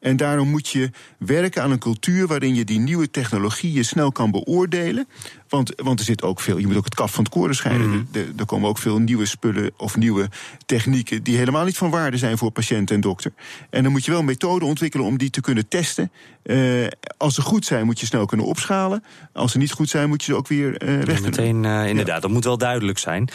En 0.00 0.16
daarom 0.16 0.48
moet 0.48 0.68
je 0.68 0.90
werken 1.18 1.62
aan 1.62 1.70
een 1.70 1.78
cultuur 1.78 2.26
waarin 2.26 2.54
je 2.54 2.64
die 2.64 2.78
nieuwe 2.78 3.10
technologieën 3.10 3.84
snel 3.84 4.12
kan 4.12 4.30
beoordelen. 4.30 5.08
Want, 5.48 5.72
want 5.76 5.98
er 5.98 6.04
zit 6.04 6.22
ook 6.22 6.40
veel, 6.40 6.58
je 6.58 6.66
moet 6.66 6.76
ook 6.76 6.84
het 6.84 6.94
kaf 6.94 7.12
van 7.12 7.24
het 7.24 7.32
koren 7.32 7.54
scheiden. 7.54 7.88
Mm. 7.88 8.08
Er, 8.12 8.26
er, 8.36 8.46
komen 8.46 8.68
ook 8.68 8.78
veel 8.78 8.98
nieuwe 8.98 9.26
spullen 9.26 9.70
of 9.76 9.96
nieuwe 9.96 10.28
technieken 10.66 11.22
die 11.22 11.36
helemaal 11.36 11.64
niet 11.64 11.76
van 11.76 11.90
waarde 11.90 12.16
zijn 12.16 12.38
voor 12.38 12.50
patiënt 12.50 12.90
en 12.90 13.00
dokter. 13.00 13.32
En 13.70 13.82
dan 13.82 13.92
moet 13.92 14.04
je 14.04 14.10
wel 14.10 14.22
methoden 14.22 14.68
ontwikkelen 14.68 15.06
om 15.06 15.18
die 15.18 15.30
te 15.30 15.40
kunnen 15.40 15.68
testen. 15.68 16.10
Uh, 16.44 16.86
als 17.16 17.34
ze 17.34 17.42
goed 17.42 17.64
zijn, 17.64 17.86
moet 17.86 18.00
je 18.00 18.06
snel 18.06 18.26
kunnen 18.26 18.46
opschalen. 18.46 19.04
Als 19.32 19.52
ze 19.52 19.58
niet 19.58 19.72
goed 19.72 19.88
zijn, 19.88 20.08
moet 20.08 20.24
je 20.24 20.32
ze 20.32 20.38
ook 20.38 20.48
weer 20.48 20.82
uh, 20.82 21.02
recht 21.02 21.22
ja, 21.22 21.28
Meteen, 21.28 21.64
uh, 21.64 21.88
inderdaad, 21.88 22.14
ja. 22.14 22.20
dat 22.20 22.30
moet 22.30 22.44
wel 22.44 22.58
duidelijk 22.58 22.98
zijn. 22.98 23.28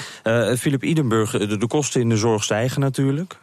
Philip 0.58 0.84
Idenburg, 0.84 1.32
de, 1.32 1.58
de, 1.58 1.68
kosten 1.68 2.02
in 2.02 2.10
de 2.10 2.18
zorg 2.18 2.44
stijgen 2.44 2.82
natuurlijk. 2.82 3.38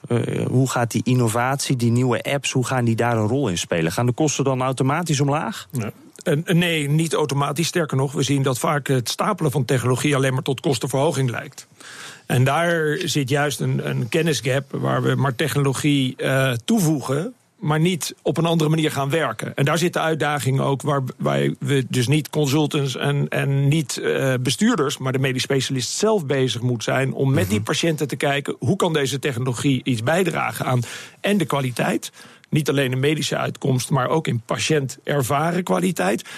hoe 0.48 0.70
gaat 0.70 0.90
die 0.90 1.02
innovatie, 1.04 1.76
die 1.76 1.90
nieuwe 1.90 2.22
apps, 2.22 2.52
hoe 2.52 2.66
gaan 2.66 2.84
die 2.84 2.96
daar 2.96 3.07
een 3.16 3.28
rol 3.28 3.48
in 3.48 3.58
spelen? 3.58 3.92
Gaan 3.92 4.06
de 4.06 4.12
kosten 4.12 4.44
dan 4.44 4.62
automatisch 4.62 5.20
omlaag? 5.20 5.68
Ja. 5.72 5.92
Nee, 6.44 6.88
niet 6.88 7.14
automatisch. 7.14 7.66
Sterker 7.66 7.96
nog, 7.96 8.12
we 8.12 8.22
zien 8.22 8.42
dat 8.42 8.58
vaak 8.58 8.86
het 8.86 9.08
stapelen 9.08 9.50
van 9.50 9.64
technologie 9.64 10.16
alleen 10.16 10.32
maar 10.32 10.42
tot 10.42 10.60
kostenverhoging 10.60 11.30
lijkt. 11.30 11.66
En 12.26 12.44
daar 12.44 12.98
zit 13.04 13.28
juist 13.28 13.60
een, 13.60 13.88
een 13.88 14.08
kennisgap 14.08 14.64
waar 14.70 15.02
we 15.02 15.14
maar 15.14 15.34
technologie 15.34 16.14
uh, 16.16 16.52
toevoegen 16.64 17.34
maar 17.58 17.80
niet 17.80 18.14
op 18.22 18.36
een 18.36 18.44
andere 18.44 18.70
manier 18.70 18.90
gaan 18.90 19.10
werken. 19.10 19.54
En 19.54 19.64
daar 19.64 19.78
zit 19.78 19.92
de 19.92 19.98
uitdaging 20.00 20.60
ook, 20.60 20.82
waarbij 20.82 21.54
we 21.58 21.86
dus 21.88 22.08
niet 22.08 22.30
consultants 22.30 22.96
en, 22.96 23.28
en 23.28 23.68
niet 23.68 23.98
uh, 24.02 24.34
bestuurders, 24.40 24.98
maar 24.98 25.12
de 25.12 25.18
medisch 25.18 25.42
specialist 25.42 25.90
zelf 25.90 26.26
bezig 26.26 26.60
moet 26.60 26.82
zijn 26.82 27.12
om 27.12 27.34
met 27.34 27.48
die 27.48 27.60
patiënten 27.60 28.08
te 28.08 28.16
kijken 28.16 28.56
hoe 28.58 28.76
kan 28.76 28.92
deze 28.92 29.18
technologie 29.18 29.80
iets 29.84 30.02
bijdragen 30.02 30.66
aan 30.66 30.80
en 31.20 31.36
de 31.36 31.44
kwaliteit. 31.44 32.12
Niet 32.50 32.68
alleen 32.68 32.90
de 32.90 32.96
medische 32.96 33.36
uitkomst, 33.36 33.90
maar 33.90 34.08
ook 34.08 34.26
in 34.26 34.40
patiënt 34.40 34.98
ervaren 35.04 35.64
kwaliteit. 35.64 36.28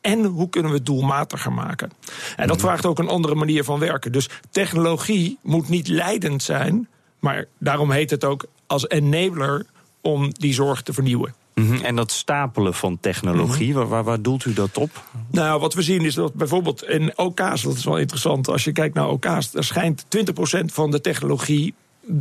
En 0.00 0.24
hoe 0.24 0.48
kunnen 0.48 0.70
we 0.70 0.76
het 0.76 0.86
doelmatiger 0.86 1.52
maken? 1.52 1.90
En 2.36 2.48
dat 2.48 2.60
vraagt 2.60 2.86
ook 2.86 2.98
een 2.98 3.08
andere 3.08 3.34
manier 3.34 3.64
van 3.64 3.78
werken. 3.78 4.12
Dus 4.12 4.28
technologie 4.50 5.38
moet 5.42 5.68
niet 5.68 5.88
leidend 5.88 6.42
zijn, 6.42 6.88
maar 7.18 7.46
daarom 7.58 7.90
heet 7.90 8.10
het 8.10 8.24
ook 8.24 8.44
als 8.66 8.88
enabler 8.88 9.66
om 10.00 10.32
die 10.32 10.54
zorg 10.54 10.82
te 10.82 10.92
vernieuwen. 10.92 11.34
-hmm. 11.54 11.80
En 11.84 11.96
dat 11.96 12.10
stapelen 12.10 12.74
van 12.74 12.98
technologie, 13.00 13.72
mm 13.72 13.80
-hmm. 13.80 13.88
waar, 13.88 14.04
waar, 14.04 14.22
doelt 14.22 14.44
u 14.44 14.52
dat 14.52 14.78
op? 14.78 15.04
Nou, 15.30 15.60
wat 15.60 15.74
we 15.74 15.82
zien 15.82 16.04
is 16.04 16.14
dat 16.14 16.34
bijvoorbeeld 16.34 16.84
in 16.84 17.18
OK's, 17.18 17.62
dat 17.62 17.76
is 17.76 17.84
wel 17.84 17.98
interessant, 17.98 18.48
als 18.48 18.64
je 18.64 18.72
kijkt 18.72 18.94
naar 18.94 19.08
OK's, 19.08 19.54
er 19.54 19.64
schijnt 19.64 20.04
20% 20.04 20.64
van 20.64 20.90
de 20.90 21.00
technologie 21.00 21.74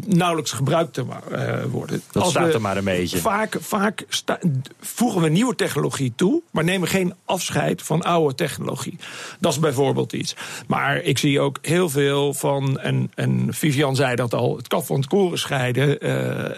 nauwelijks 0.06 0.52
gebruikt 0.52 0.94
te 0.94 1.06
uh, 1.32 1.64
worden. 1.72 2.02
Dat 2.12 2.24
Als 2.24 2.32
staat 2.32 2.54
er 2.54 2.62
maar 2.62 2.78
een 2.78 2.84
beetje. 2.84 3.18
Vaak, 3.18 3.58
vaak 3.60 4.06
voegen 4.80 5.22
we 5.22 5.30
nieuwe 5.30 5.56
technologie 5.56 6.14
toe, 6.16 6.42
maar 6.52 6.64
nemen 6.64 6.88
geen 6.88 7.14
afscheid 7.26 7.82
van 7.82 8.02
oude 8.02 8.36
technologie. 8.36 8.98
Dat 9.40 9.52
is 9.52 9.60
bijvoorbeeld 9.60 10.14
iets. 10.14 10.36
Maar 10.68 10.98
ik 10.98 11.18
zie 11.18 11.40
ook 11.40 11.58
heel 11.62 11.90
veel 11.90 12.34
van, 12.34 12.80
en, 12.80 13.12
en 13.16 13.48
Vivian 13.50 13.96
zei 13.96 14.16
dat 14.16 14.34
al, 14.34 14.58
het 14.58 14.68
kaf 14.68 14.86
van 14.86 14.96
het 14.96 15.08
koren 15.08 15.40
scheiden. 15.40 16.06
Uh, 16.06 16.10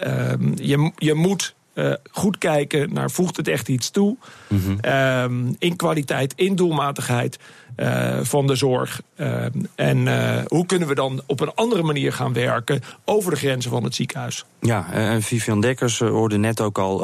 uh, 0.06 0.32
je, 0.54 0.92
je 0.96 1.14
moet 1.14 1.54
uh, 1.74 1.92
goed 2.10 2.38
kijken 2.38 2.92
naar 2.92 3.10
voegt 3.10 3.36
het 3.36 3.48
echt 3.48 3.68
iets 3.68 3.90
toe. 3.90 4.16
Mm 4.48 4.60
-hmm. 4.64 4.78
uh, 4.84 5.52
in 5.58 5.76
kwaliteit, 5.76 6.32
in 6.36 6.56
doelmatigheid 6.56 7.38
uh, 7.76 8.18
van 8.22 8.46
de 8.46 8.54
zorg. 8.54 9.02
Ehm, 9.16 9.50
en 9.74 10.08
eh, 10.08 10.44
hoe 10.46 10.66
kunnen 10.66 10.88
we 10.88 10.94
dan 10.94 11.22
op 11.26 11.40
een 11.40 11.54
andere 11.54 11.82
manier 11.82 12.12
gaan 12.12 12.32
werken 12.32 12.80
over 13.04 13.30
de 13.30 13.36
grenzen 13.36 13.70
van 13.70 13.84
het 13.84 13.94
ziekenhuis? 13.94 14.44
Ja, 14.60 14.92
en 14.92 15.22
Vivian 15.22 15.60
Dekkers 15.60 15.98
hoorde 15.98 16.36
net 16.36 16.60
ook 16.60 16.78
al, 16.78 17.02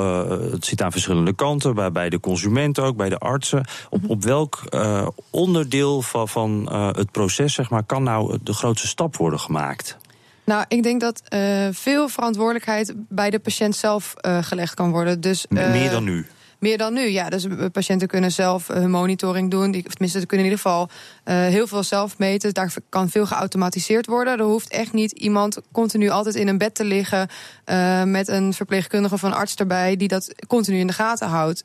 het 0.53 0.65
zit 0.65 0.83
aan 0.83 0.93
verschillende 0.93 1.33
kanten, 1.33 1.75
bij, 1.75 1.93
bij 1.93 2.09
de 2.09 2.21
consument 2.21 2.79
ook, 2.79 2.97
bij 2.97 3.09
de 3.09 3.19
artsen. 3.19 3.65
Op, 3.91 4.09
op 4.09 4.25
welk 4.25 4.63
onderdeel 5.31 6.03
van, 6.03 6.29
van 6.29 6.73
het 6.73 7.11
proces 7.11 7.55
zeg 7.55 7.71
maar, 7.71 7.83
kan 7.83 8.03
nou 8.03 8.39
de 8.43 8.53
grootste 8.53 8.87
stap 8.87 9.17
worden 9.17 9.41
gemaakt? 9.41 9.99
Nou, 10.49 10.65
ik 10.69 10.83
denk 10.83 11.01
dat 11.01 11.23
uh, 11.35 11.69
veel 11.71 12.09
verantwoordelijkheid 12.09 12.93
bij 12.97 13.31
de 13.31 13.39
patiënt 13.39 13.77
zelf 13.77 14.15
uh, 14.27 14.39
gelegd 14.43 14.75
kan 14.75 14.91
worden. 14.91 15.21
Dus, 15.21 15.47
uh, 15.49 15.71
Meer 15.71 15.91
dan 15.91 16.05
nu? 16.05 16.27
Meer 16.59 16.79
dan 16.79 16.93
nu, 16.93 17.01
ja. 17.01 17.29
Dus 17.29 17.47
patiënten 17.73 18.09
kunnen 18.09 18.33
zelf 18.33 18.67
hun 18.67 18.91
monitoring 18.91 19.51
doen. 19.51 19.71
Die, 19.71 19.83
tenminste, 19.83 20.21
ze 20.21 20.27
kunnen 20.27 20.47
in 20.47 20.53
ieder 20.53 20.65
geval 20.65 20.89
heel 21.25 21.67
veel 21.67 21.83
zelf 21.83 22.19
meten. 22.19 22.55
Daar 22.55 22.75
kan 22.89 23.09
veel 23.09 23.27
geautomatiseerd 23.27 24.07
worden. 24.07 24.39
Er 24.39 24.45
hoeft 24.45 24.69
echt 24.69 24.93
niet 24.93 25.13
iemand 25.13 25.59
continu 25.73 26.09
altijd 26.09 26.35
in 26.35 26.49
een 26.49 26.59
bed 26.59 26.75
te 26.75 26.85
liggen... 26.85 27.29
met 28.05 28.29
een 28.29 28.53
verpleegkundige 28.55 29.15
of 29.15 29.23
een 29.23 29.33
arts 29.33 29.55
erbij... 29.55 29.97
die 29.97 30.09
dat 30.09 30.35
continu 30.47 30.79
in 30.79 30.87
de 30.87 30.93
gaten 30.93 31.29
houdt. 31.29 31.63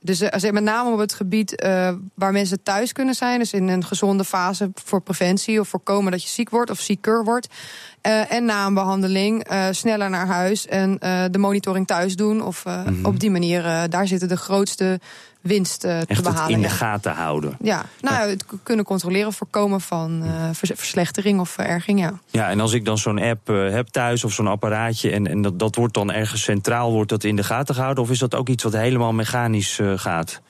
Dus 0.00 0.20
met 0.50 0.62
name 0.62 0.92
op 0.92 0.98
het 0.98 1.14
gebied 1.14 1.62
uh, 1.64 1.92
waar 2.14 2.32
mensen 2.32 2.62
thuis 2.62 2.92
kunnen 2.92 3.14
zijn, 3.14 3.38
dus 3.38 3.52
in 3.52 3.68
een 3.68 3.84
gezonde 3.84 4.24
fase 4.24 4.70
voor 4.74 5.00
preventie 5.00 5.60
of 5.60 5.68
voorkomen 5.68 6.12
dat 6.12 6.22
je 6.22 6.28
ziek 6.28 6.50
wordt 6.50 6.70
of 6.70 6.80
zieker 6.80 7.24
wordt. 7.24 7.48
Uh, 8.02 8.32
en 8.32 8.44
na 8.44 8.66
een 8.66 8.74
behandeling 8.74 9.50
uh, 9.50 9.66
sneller 9.70 10.10
naar 10.10 10.26
huis 10.26 10.66
en 10.66 10.98
de 11.30 11.38
monitoring 11.38 11.86
thuis 11.86 12.16
doen. 12.16 12.42
Of 12.42 12.64
mm 12.64 12.72
-hmm. 12.72 13.04
op 13.04 13.20
die 13.20 13.30
manier, 13.30 13.88
daar 13.88 14.06
zitten 14.06 14.28
de 14.28 14.36
grootste 14.36 15.00
winst 15.46 15.84
Echt 15.84 16.14
te 16.14 16.22
behalen. 16.22 16.50
in 16.50 16.62
de 16.62 16.68
gaten 16.68 17.12
houden. 17.12 17.56
Ja, 17.60 17.84
nou, 18.00 18.28
het 18.28 18.44
kunnen 18.62 18.84
controleren, 18.84 19.32
voorkomen 19.32 19.80
van 19.80 20.22
uh, 20.22 20.30
verslechtering 20.52 21.40
of 21.40 21.50
vererging, 21.50 22.00
ja. 22.00 22.12
Ja, 22.30 22.50
en 22.50 22.60
als 22.60 22.72
ik 22.72 22.84
dan 22.84 22.98
zo'n 22.98 23.18
app 23.18 23.50
uh, 23.50 23.70
heb 23.70 23.88
thuis 23.88 24.24
of 24.24 24.32
zo'n 24.32 24.46
apparaatje... 24.46 25.10
en, 25.10 25.26
en 25.26 25.42
dat, 25.42 25.58
dat 25.58 25.74
wordt 25.74 25.94
dan 25.94 26.12
ergens 26.12 26.42
centraal 26.42 26.92
wordt 26.92 27.10
dat 27.10 27.24
in 27.24 27.36
de 27.36 27.44
gaten 27.44 27.74
gehouden... 27.74 28.04
of 28.04 28.10
is 28.10 28.18
dat 28.18 28.34
ook 28.34 28.48
iets 28.48 28.62
wat 28.62 28.72
helemaal 28.72 29.12
mechanisch 29.12 29.80
gaat? 29.96 30.40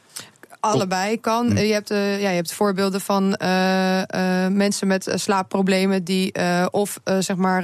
Allebei 0.72 1.20
kan. 1.20 1.50
Hm. 1.50 1.56
Je, 1.56 1.72
hebt, 1.72 1.90
uh, 1.90 2.20
ja, 2.20 2.28
je 2.28 2.34
hebt 2.34 2.52
voorbeelden 2.52 3.00
van 3.00 3.38
uh, 3.42 3.98
uh, 3.98 4.04
mensen 4.48 4.86
met 4.86 5.12
slaapproblemen 5.14 6.04
die 6.04 6.34
of 6.70 7.00
zeg 7.18 7.36
maar 7.36 7.62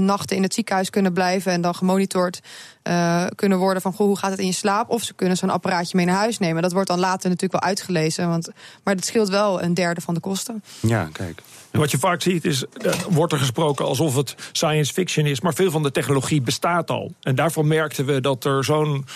nachten 0.00 0.36
in 0.36 0.42
het 0.42 0.54
ziekenhuis 0.54 0.90
kunnen 0.90 1.12
blijven 1.12 1.52
en 1.52 1.60
dan 1.60 1.74
gemonitord 1.74 2.40
kunnen 3.34 3.58
worden 3.58 3.82
van 3.82 3.92
goh, 3.92 4.06
hoe 4.06 4.18
gaat 4.18 4.30
het 4.30 4.40
in 4.40 4.46
je 4.46 4.52
slaap? 4.52 4.90
Of 4.90 5.02
ze 5.02 5.14
kunnen 5.14 5.36
zo'n 5.36 5.50
apparaatje 5.50 5.96
mee 5.96 6.06
naar 6.06 6.16
huis 6.16 6.38
nemen. 6.38 6.62
Dat 6.62 6.72
wordt 6.72 6.88
dan 6.88 6.98
later 6.98 7.28
natuurlijk 7.28 7.60
wel 7.60 7.70
uitgelezen, 7.70 8.28
want, 8.28 8.50
maar 8.84 8.94
dat 8.94 9.04
scheelt 9.04 9.28
wel 9.28 9.62
een 9.62 9.74
derde 9.74 10.00
van 10.00 10.14
de 10.14 10.20
kosten. 10.20 10.62
Ja, 10.80 11.08
kijk. 11.12 11.42
En 11.70 11.82
wat 11.82 11.90
je 11.90 11.98
vaak 11.98 12.22
ziet 12.22 12.44
is, 12.44 12.64
wordt 13.08 13.32
er 13.32 13.38
gesproken 13.38 13.84
alsof 13.84 14.16
het 14.16 14.34
science 14.52 14.92
fiction 14.92 15.26
is, 15.26 15.40
maar 15.40 15.54
veel 15.54 15.70
van 15.70 15.82
de 15.82 15.90
technologie 15.90 16.40
bestaat 16.40 16.90
al. 16.90 17.12
En 17.22 17.34
daarvoor 17.34 17.66
merkten 17.66 18.06
we 18.06 18.20
dat 18.20 18.44
er 18.44 18.64
zo'n 18.64 19.06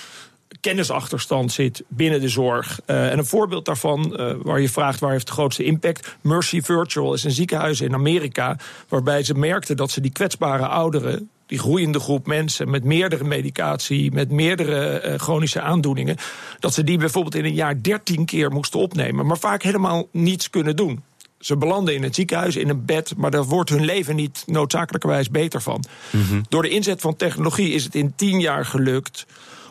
kennisachterstand 0.60 1.52
zit 1.52 1.82
binnen 1.88 2.20
de 2.20 2.28
zorg. 2.28 2.80
Uh, 2.86 3.10
en 3.10 3.18
een 3.18 3.26
voorbeeld 3.26 3.64
daarvan, 3.64 4.16
uh, 4.20 4.32
waar 4.42 4.60
je 4.60 4.68
vraagt 4.68 5.00
waar 5.00 5.10
heeft 5.12 5.26
de 5.26 5.32
grootste 5.32 5.64
impact. 5.64 6.16
Mercy 6.20 6.62
Virtual 6.62 7.14
is 7.14 7.24
een 7.24 7.30
ziekenhuis 7.30 7.80
in 7.80 7.94
Amerika. 7.94 8.56
Waarbij 8.88 9.22
ze 9.22 9.34
merkten 9.34 9.76
dat 9.76 9.90
ze 9.90 10.00
die 10.00 10.12
kwetsbare 10.12 10.66
ouderen. 10.66 11.30
Die 11.46 11.58
groeiende 11.58 12.00
groep 12.00 12.26
mensen 12.26 12.70
met 12.70 12.84
meerdere 12.84 13.24
medicatie, 13.24 14.12
met 14.12 14.30
meerdere 14.30 15.02
uh, 15.04 15.18
chronische 15.18 15.60
aandoeningen. 15.60 16.16
Dat 16.58 16.74
ze 16.74 16.84
die 16.84 16.98
bijvoorbeeld 16.98 17.34
in 17.34 17.44
een 17.44 17.54
jaar 17.54 17.82
13 17.82 18.24
keer 18.24 18.50
moesten 18.50 18.80
opnemen. 18.80 19.26
Maar 19.26 19.38
vaak 19.38 19.62
helemaal 19.62 20.08
niets 20.12 20.50
kunnen 20.50 20.76
doen. 20.76 21.02
Ze 21.38 21.56
belanden 21.56 21.94
in 21.94 22.02
het 22.02 22.14
ziekenhuis, 22.14 22.56
in 22.56 22.68
een 22.68 22.84
bed, 22.84 23.16
maar 23.16 23.30
daar 23.30 23.44
wordt 23.44 23.70
hun 23.70 23.84
leven 23.84 24.16
niet 24.16 24.42
noodzakelijkerwijs 24.46 25.30
beter 25.30 25.62
van. 25.62 25.84
Mm 26.10 26.22
-hmm. 26.22 26.42
Door 26.48 26.62
de 26.62 26.68
inzet 26.68 27.00
van 27.00 27.16
technologie 27.16 27.72
is 27.72 27.84
het 27.84 27.94
in 27.94 28.12
tien 28.16 28.40
jaar 28.40 28.66
gelukt 28.66 29.26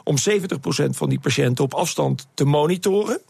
om 0.10 0.16
70% 0.18 0.90
van 0.90 1.10
die 1.10 1.20
patiënten 1.20 1.64
op 1.64 1.74
afstand 1.74 2.28
te 2.34 2.46
monitoren, 2.46 3.22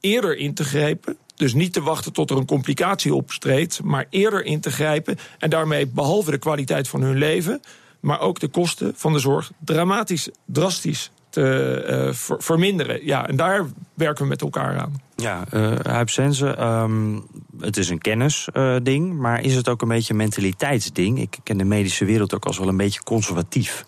eerder 0.00 0.36
in 0.36 0.54
te 0.54 0.64
grijpen. 0.64 1.16
Dus 1.34 1.54
niet 1.54 1.72
te 1.72 1.82
wachten 1.82 2.12
tot 2.12 2.30
er 2.30 2.36
een 2.36 2.46
complicatie 2.46 3.14
opstreedt, 3.14 3.82
maar 3.82 4.06
eerder 4.10 4.44
in 4.44 4.60
te 4.60 4.70
grijpen. 4.70 5.18
En 5.38 5.50
daarmee 5.50 5.86
behalve 5.86 6.30
de 6.30 6.38
kwaliteit 6.38 6.88
van 6.88 7.02
hun 7.02 7.16
leven, 7.16 7.60
maar 8.00 8.20
ook 8.20 8.40
de 8.40 8.48
kosten 8.48 8.92
van 8.96 9.12
de 9.12 9.18
zorg 9.18 9.52
dramatisch, 9.64 10.28
drastisch 10.44 11.10
te 11.30 12.10
ver 12.12 12.42
verminderen. 12.42 13.06
Ja, 13.06 13.28
en 13.28 13.36
daar 13.36 13.66
werken 13.94 14.22
we 14.22 14.28
met 14.28 14.42
elkaar 14.42 14.78
aan. 14.78 15.02
Ja, 15.16 15.44
uh, 15.54 15.72
Huip 15.82 16.10
Sense, 16.10 16.60
um, 16.60 17.26
het 17.60 17.76
is 17.76 17.88
een 17.88 17.98
kennisding, 17.98 19.12
uh, 19.12 19.18
maar 19.18 19.42
is 19.42 19.54
het 19.54 19.68
ook 19.68 19.82
een 19.82 19.88
beetje 19.88 20.10
een 20.12 20.18
mentaliteitsding? 20.18 21.20
Ik 21.20 21.36
ken 21.42 21.58
de 21.58 21.64
medische 21.64 22.04
wereld 22.04 22.34
ook 22.34 22.44
als 22.44 22.58
wel 22.58 22.68
een 22.68 22.76
beetje 22.76 23.02
conservatief. 23.02 23.84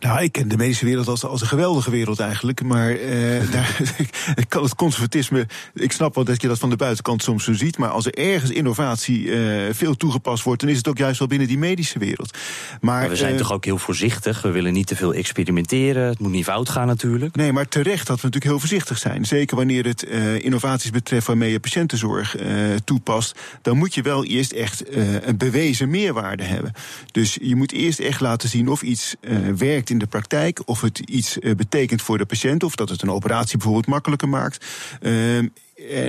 Nou, 0.00 0.22
ik 0.22 0.32
ken 0.32 0.48
de 0.48 0.56
medische 0.56 0.84
wereld 0.84 1.08
als, 1.08 1.24
als 1.24 1.40
een 1.40 1.46
geweldige 1.46 1.90
wereld 1.90 2.20
eigenlijk. 2.20 2.62
Maar 2.62 2.92
uh, 2.92 3.50
daar, 3.52 3.80
ik 4.34 4.48
kan 4.48 4.62
het 4.62 4.74
conservatisme. 4.74 5.46
Ik 5.74 5.92
snap 5.92 6.14
wel 6.14 6.24
dat 6.24 6.42
je 6.42 6.48
dat 6.48 6.58
van 6.58 6.70
de 6.70 6.76
buitenkant 6.76 7.22
soms 7.22 7.44
zo 7.44 7.52
ziet. 7.52 7.78
Maar 7.78 7.88
als 7.88 8.06
er 8.06 8.14
ergens 8.14 8.50
innovatie 8.50 9.22
uh, 9.22 9.62
veel 9.70 9.96
toegepast 9.96 10.44
wordt, 10.44 10.60
dan 10.60 10.70
is 10.70 10.76
het 10.76 10.88
ook 10.88 10.98
juist 10.98 11.18
wel 11.18 11.28
binnen 11.28 11.48
die 11.48 11.58
medische 11.58 11.98
wereld. 11.98 12.38
Maar, 12.80 13.00
maar 13.00 13.08
we 13.08 13.16
zijn 13.16 13.32
uh, 13.32 13.38
toch 13.38 13.52
ook 13.52 13.64
heel 13.64 13.78
voorzichtig. 13.78 14.42
We 14.42 14.50
willen 14.50 14.72
niet 14.72 14.86
te 14.86 14.96
veel 14.96 15.14
experimenteren. 15.14 16.08
Het 16.08 16.18
moet 16.18 16.30
niet 16.30 16.44
fout 16.44 16.68
gaan 16.68 16.86
natuurlijk. 16.86 17.36
Nee, 17.36 17.52
maar 17.52 17.68
terecht 17.68 18.06
dat 18.06 18.20
we 18.20 18.26
natuurlijk 18.26 18.44
heel 18.44 18.58
voorzichtig 18.58 18.98
zijn. 18.98 19.24
Zeker 19.24 19.56
wanneer 19.56 19.84
het 19.84 20.02
innovaties 20.42 20.90
betreft 20.90 21.26
waarmee 21.26 21.50
je 21.50 21.60
patiëntenzorg 21.60 22.36
toepast. 22.84 23.38
Dan 23.62 23.76
moet 23.76 23.94
je 23.94 24.02
wel 24.02 24.24
eerst 24.24 24.52
echt 24.52 24.96
een 25.26 25.36
bewezen 25.36 25.90
meerwaarde 25.90 26.42
hebben. 26.42 26.72
Dus 27.12 27.38
je 27.40 27.56
moet 27.56 27.72
eerst 27.72 27.98
echt 27.98 28.20
laten 28.20 28.48
zien 28.48 28.68
of 28.68 28.82
iets 28.82 29.16
werkt 29.56 29.85
in 29.90 29.98
de 29.98 30.06
praktijk, 30.06 30.60
of 30.64 30.80
het 30.80 30.98
iets 30.98 31.36
uh, 31.38 31.54
betekent 31.54 32.02
voor 32.02 32.18
de 32.18 32.26
patiënt, 32.26 32.62
of 32.62 32.74
dat 32.74 32.88
het 32.88 33.02
een 33.02 33.10
operatie 33.10 33.56
bijvoorbeeld 33.56 33.86
makkelijker 33.86 34.28
maakt. 34.28 34.66
Uh, 35.00 35.38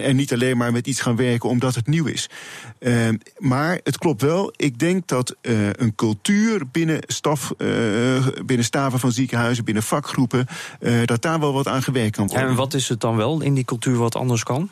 en 0.07 0.15
niet 0.15 0.34
alleen 0.34 0.57
maar 0.57 0.72
met 0.72 0.88
iets 0.88 1.01
gaan 1.01 1.15
werken 1.15 1.50
omdat 1.50 1.75
het 1.75 1.88
nieuw 1.88 2.05
is. 2.05 2.29
Uh, 2.79 3.10
maar 3.38 3.79
het 3.84 3.98
klopt 3.98 4.22
wel. 4.22 4.53
Ik 4.55 4.79
denk 4.79 5.07
dat 5.07 5.36
een 5.41 5.96
cultuur 5.96 6.67
binnen 6.72 7.00
staf, 7.07 7.53
binnen 8.46 8.65
staven 8.65 9.00
van 9.00 9.12
ziekenhuizen, 9.12 9.63
binnen 9.63 9.84
vakgroepen, 9.84 10.48
dat 11.05 11.22
daar 11.22 11.39
wel 11.39 11.53
wat 11.53 11.67
aan 11.67 11.84
gewerkt 11.84 12.15
kan 12.15 12.27
worden. 12.27 12.48
En 12.48 12.55
wat 12.55 12.74
is 12.74 12.89
het 12.89 13.01
dan 13.01 13.15
wel 13.15 13.41
in 13.41 13.53
die 13.53 13.65
cultuur 13.65 13.98
wat 13.98 14.15
anders 14.15 14.43
kan? 14.43 14.69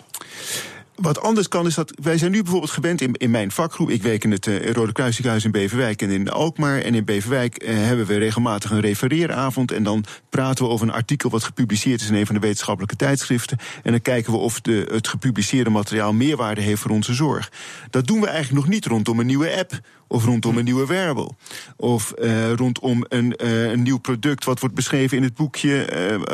Wat 0.95 1.21
anders 1.21 1.47
kan 1.47 1.65
is 1.65 1.75
dat 1.75 1.93
wij 2.01 2.17
zijn 2.17 2.31
nu 2.31 2.41
bijvoorbeeld 2.41 2.71
gewend 2.71 3.01
in, 3.01 3.13
in 3.13 3.31
mijn 3.31 3.51
vakgroep. 3.51 3.89
Ik 3.89 4.03
werk 4.03 4.23
in 4.23 4.31
het 4.31 4.45
uh, 4.45 4.71
Rode 4.71 4.91
Kruisziekenhuis 4.91 5.45
in 5.45 5.51
Beverwijk 5.51 6.01
en 6.01 6.09
in 6.09 6.29
Alkmaar. 6.29 6.81
En 6.81 6.95
in 6.95 7.05
Beverwijk 7.05 7.63
uh, 7.63 7.75
hebben 7.75 8.05
we 8.05 8.17
regelmatig 8.17 8.71
een 8.71 8.79
refereeravond. 8.79 9.71
En 9.71 9.83
dan 9.83 10.03
praten 10.29 10.65
we 10.65 10.71
over 10.71 10.87
een 10.87 10.93
artikel 10.93 11.29
wat 11.29 11.43
gepubliceerd 11.43 12.01
is 12.01 12.09
in 12.09 12.15
een 12.15 12.25
van 12.25 12.35
de 12.35 12.41
wetenschappelijke 12.41 12.95
tijdschriften. 12.95 13.57
En 13.83 13.91
dan 13.91 14.01
kijken 14.01 14.31
we 14.31 14.37
of 14.37 14.61
de, 14.61 14.87
het 14.91 15.07
gepubliceerde 15.07 15.69
materiaal 15.69 16.13
meerwaarde 16.13 16.61
heeft 16.61 16.81
voor 16.81 16.91
onze 16.91 17.13
zorg. 17.13 17.51
Dat 17.89 18.07
doen 18.07 18.21
we 18.21 18.27
eigenlijk 18.27 18.65
nog 18.65 18.73
niet 18.73 18.85
rondom 18.85 19.19
een 19.19 19.25
nieuwe 19.25 19.57
app. 19.57 19.79
Of 20.07 20.25
rondom 20.25 20.57
een 20.57 20.63
nieuwe 20.63 20.85
wearable. 20.85 21.29
Of 21.75 22.13
uh, 22.17 22.51
rondom 22.51 23.05
een, 23.09 23.33
een 23.71 23.83
nieuw 23.83 23.97
product 23.97 24.45
wat 24.45 24.59
wordt 24.59 24.75
beschreven 24.75 25.17
in 25.17 25.23
het 25.23 25.33
boekje 25.33 25.87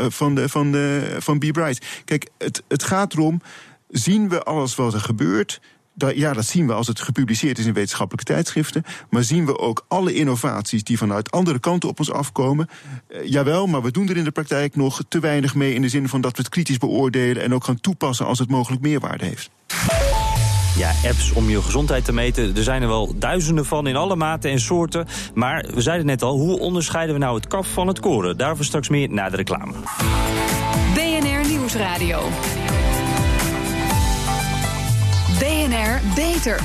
van, 0.09 0.35
de, 0.35 0.49
van, 0.49 0.71
de, 0.71 1.15
van 1.19 1.39
Be 1.39 1.51
Bright. 1.51 1.85
Kijk, 2.05 2.29
het, 2.37 2.63
het 2.67 2.83
gaat 2.83 3.13
erom 3.13 3.41
zien 3.91 4.29
we 4.29 4.43
alles 4.43 4.75
wat 4.75 4.93
er 4.93 4.99
gebeurt. 4.99 5.61
Dat, 5.93 6.15
ja, 6.15 6.33
dat 6.33 6.45
zien 6.45 6.67
we 6.67 6.73
als 6.73 6.87
het 6.87 6.99
gepubliceerd 6.99 7.57
is 7.57 7.65
in 7.65 7.73
wetenschappelijke 7.73 8.33
tijdschriften. 8.33 8.83
Maar 9.09 9.23
zien 9.23 9.45
we 9.45 9.57
ook 9.57 9.85
alle 9.87 10.13
innovaties 10.13 10.83
die 10.83 10.97
vanuit 10.97 11.31
andere 11.31 11.59
kanten 11.59 11.89
op 11.89 11.99
ons 11.99 12.11
afkomen? 12.11 12.69
Uh, 13.09 13.25
jawel, 13.25 13.67
maar 13.67 13.81
we 13.81 13.91
doen 13.91 14.09
er 14.09 14.17
in 14.17 14.23
de 14.23 14.31
praktijk 14.31 14.75
nog 14.75 15.01
te 15.07 15.19
weinig 15.19 15.55
mee. 15.55 15.73
In 15.73 15.81
de 15.81 15.89
zin 15.89 16.09
van 16.09 16.21
dat 16.21 16.31
we 16.31 16.41
het 16.41 16.49
kritisch 16.49 16.77
beoordelen 16.77 17.43
en 17.43 17.53
ook 17.53 17.63
gaan 17.63 17.81
toepassen 17.81 18.25
als 18.25 18.39
het 18.39 18.49
mogelijk 18.49 18.81
meerwaarde 18.81 19.25
heeft. 19.25 19.49
Ja, 20.77 20.91
apps 21.05 21.31
om 21.31 21.49
je 21.49 21.61
gezondheid 21.61 22.05
te 22.05 22.13
meten. 22.13 22.55
Er 22.55 22.63
zijn 22.63 22.81
er 22.81 22.87
wel 22.87 23.13
duizenden 23.15 23.65
van 23.65 23.87
in 23.87 23.95
alle 23.95 24.15
maten 24.15 24.51
en 24.51 24.59
soorten. 24.59 25.07
Maar 25.33 25.65
we 25.73 25.81
zeiden 25.81 26.05
net 26.05 26.21
al, 26.21 26.37
hoe 26.37 26.59
onderscheiden 26.59 27.15
we 27.15 27.21
nou 27.21 27.35
het 27.35 27.47
kaf 27.47 27.67
van 27.67 27.87
het 27.87 27.99
koren? 27.99 28.37
Daarover 28.37 28.65
straks 28.65 28.89
meer 28.89 29.09
na 29.09 29.29
de 29.29 29.35
reclame. 29.35 29.73
BNR 30.93 31.47
Nieuwsradio. 31.49 32.29
BNR 35.41 36.15
Beter. 36.15 36.59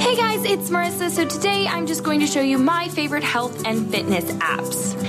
Hey 0.00 0.16
guys, 0.16 0.42
it's 0.44 0.68
Marissa. 0.68 1.08
So 1.08 1.24
today 1.24 1.68
I'm 1.68 1.86
just 1.86 2.02
going 2.02 2.18
to 2.18 2.26
show 2.26 2.40
you 2.40 2.58
my 2.58 2.88
favorite 2.88 3.22
health 3.22 3.64
and 3.64 3.88
fitness 3.88 4.24
apps. 4.32 5.00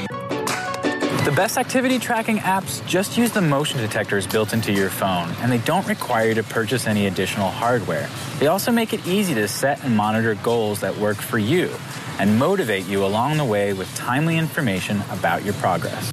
The 1.25 1.32
best 1.32 1.58
activity 1.58 1.98
tracking 1.98 2.38
apps 2.38 2.86
just 2.86 3.18
use 3.18 3.32
the 3.32 3.42
motion 3.42 3.80
detectors 3.80 4.27
built 4.27 4.54
into 4.54 4.72
your 4.72 4.92
phone, 4.92 5.32
and 5.39 5.51
they 5.51 5.58
don't 5.58 5.88
require 5.88 6.27
you 6.27 6.36
to 6.36 6.44
purchase 6.44 6.86
any 6.86 7.08
additional 7.08 7.50
hardware. 7.50 8.08
They 8.38 8.46
also 8.46 8.72
make 8.72 8.94
it 8.94 9.08
easy 9.08 9.34
to 9.34 9.48
set 9.48 9.84
and 9.84 9.98
monitor 9.98 10.36
goals 10.36 10.82
that 10.82 10.96
work 10.98 11.18
for 11.18 11.39
you 11.39 11.74
and 12.20 12.38
motivate 12.38 12.86
you 12.86 13.04
along 13.04 13.38
the 13.38 13.46
way 13.46 13.74
with 13.74 13.92
timely 13.96 14.38
information 14.38 15.01
about 15.10 15.44
your 15.44 15.56
progress. 15.56 16.12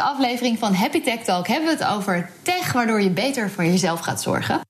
Deze 0.00 0.12
aflevering 0.12 0.58
van 0.58 0.74
Happy 0.74 1.00
Tech 1.02 1.24
Talk 1.24 1.46
hebben 1.46 1.68
we 1.68 1.84
het 1.84 1.92
over 1.92 2.30
tech 2.42 2.72
waardoor 2.72 3.02
je 3.02 3.10
beter 3.10 3.50
voor 3.50 3.64
jezelf 3.64 4.00
gaat 4.00 4.22
zorgen. 4.22 4.60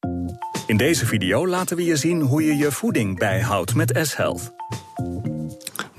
In 0.67 0.77
deze 0.77 1.07
video 1.07 1.47
laten 1.47 1.77
we 1.77 1.85
je 1.85 1.97
zien 1.97 2.21
hoe 2.21 2.45
je 2.45 2.57
je 2.57 2.71
voeding 2.71 3.19
bijhoudt 3.19 3.75
met 3.75 3.99
S-Health. 4.03 4.53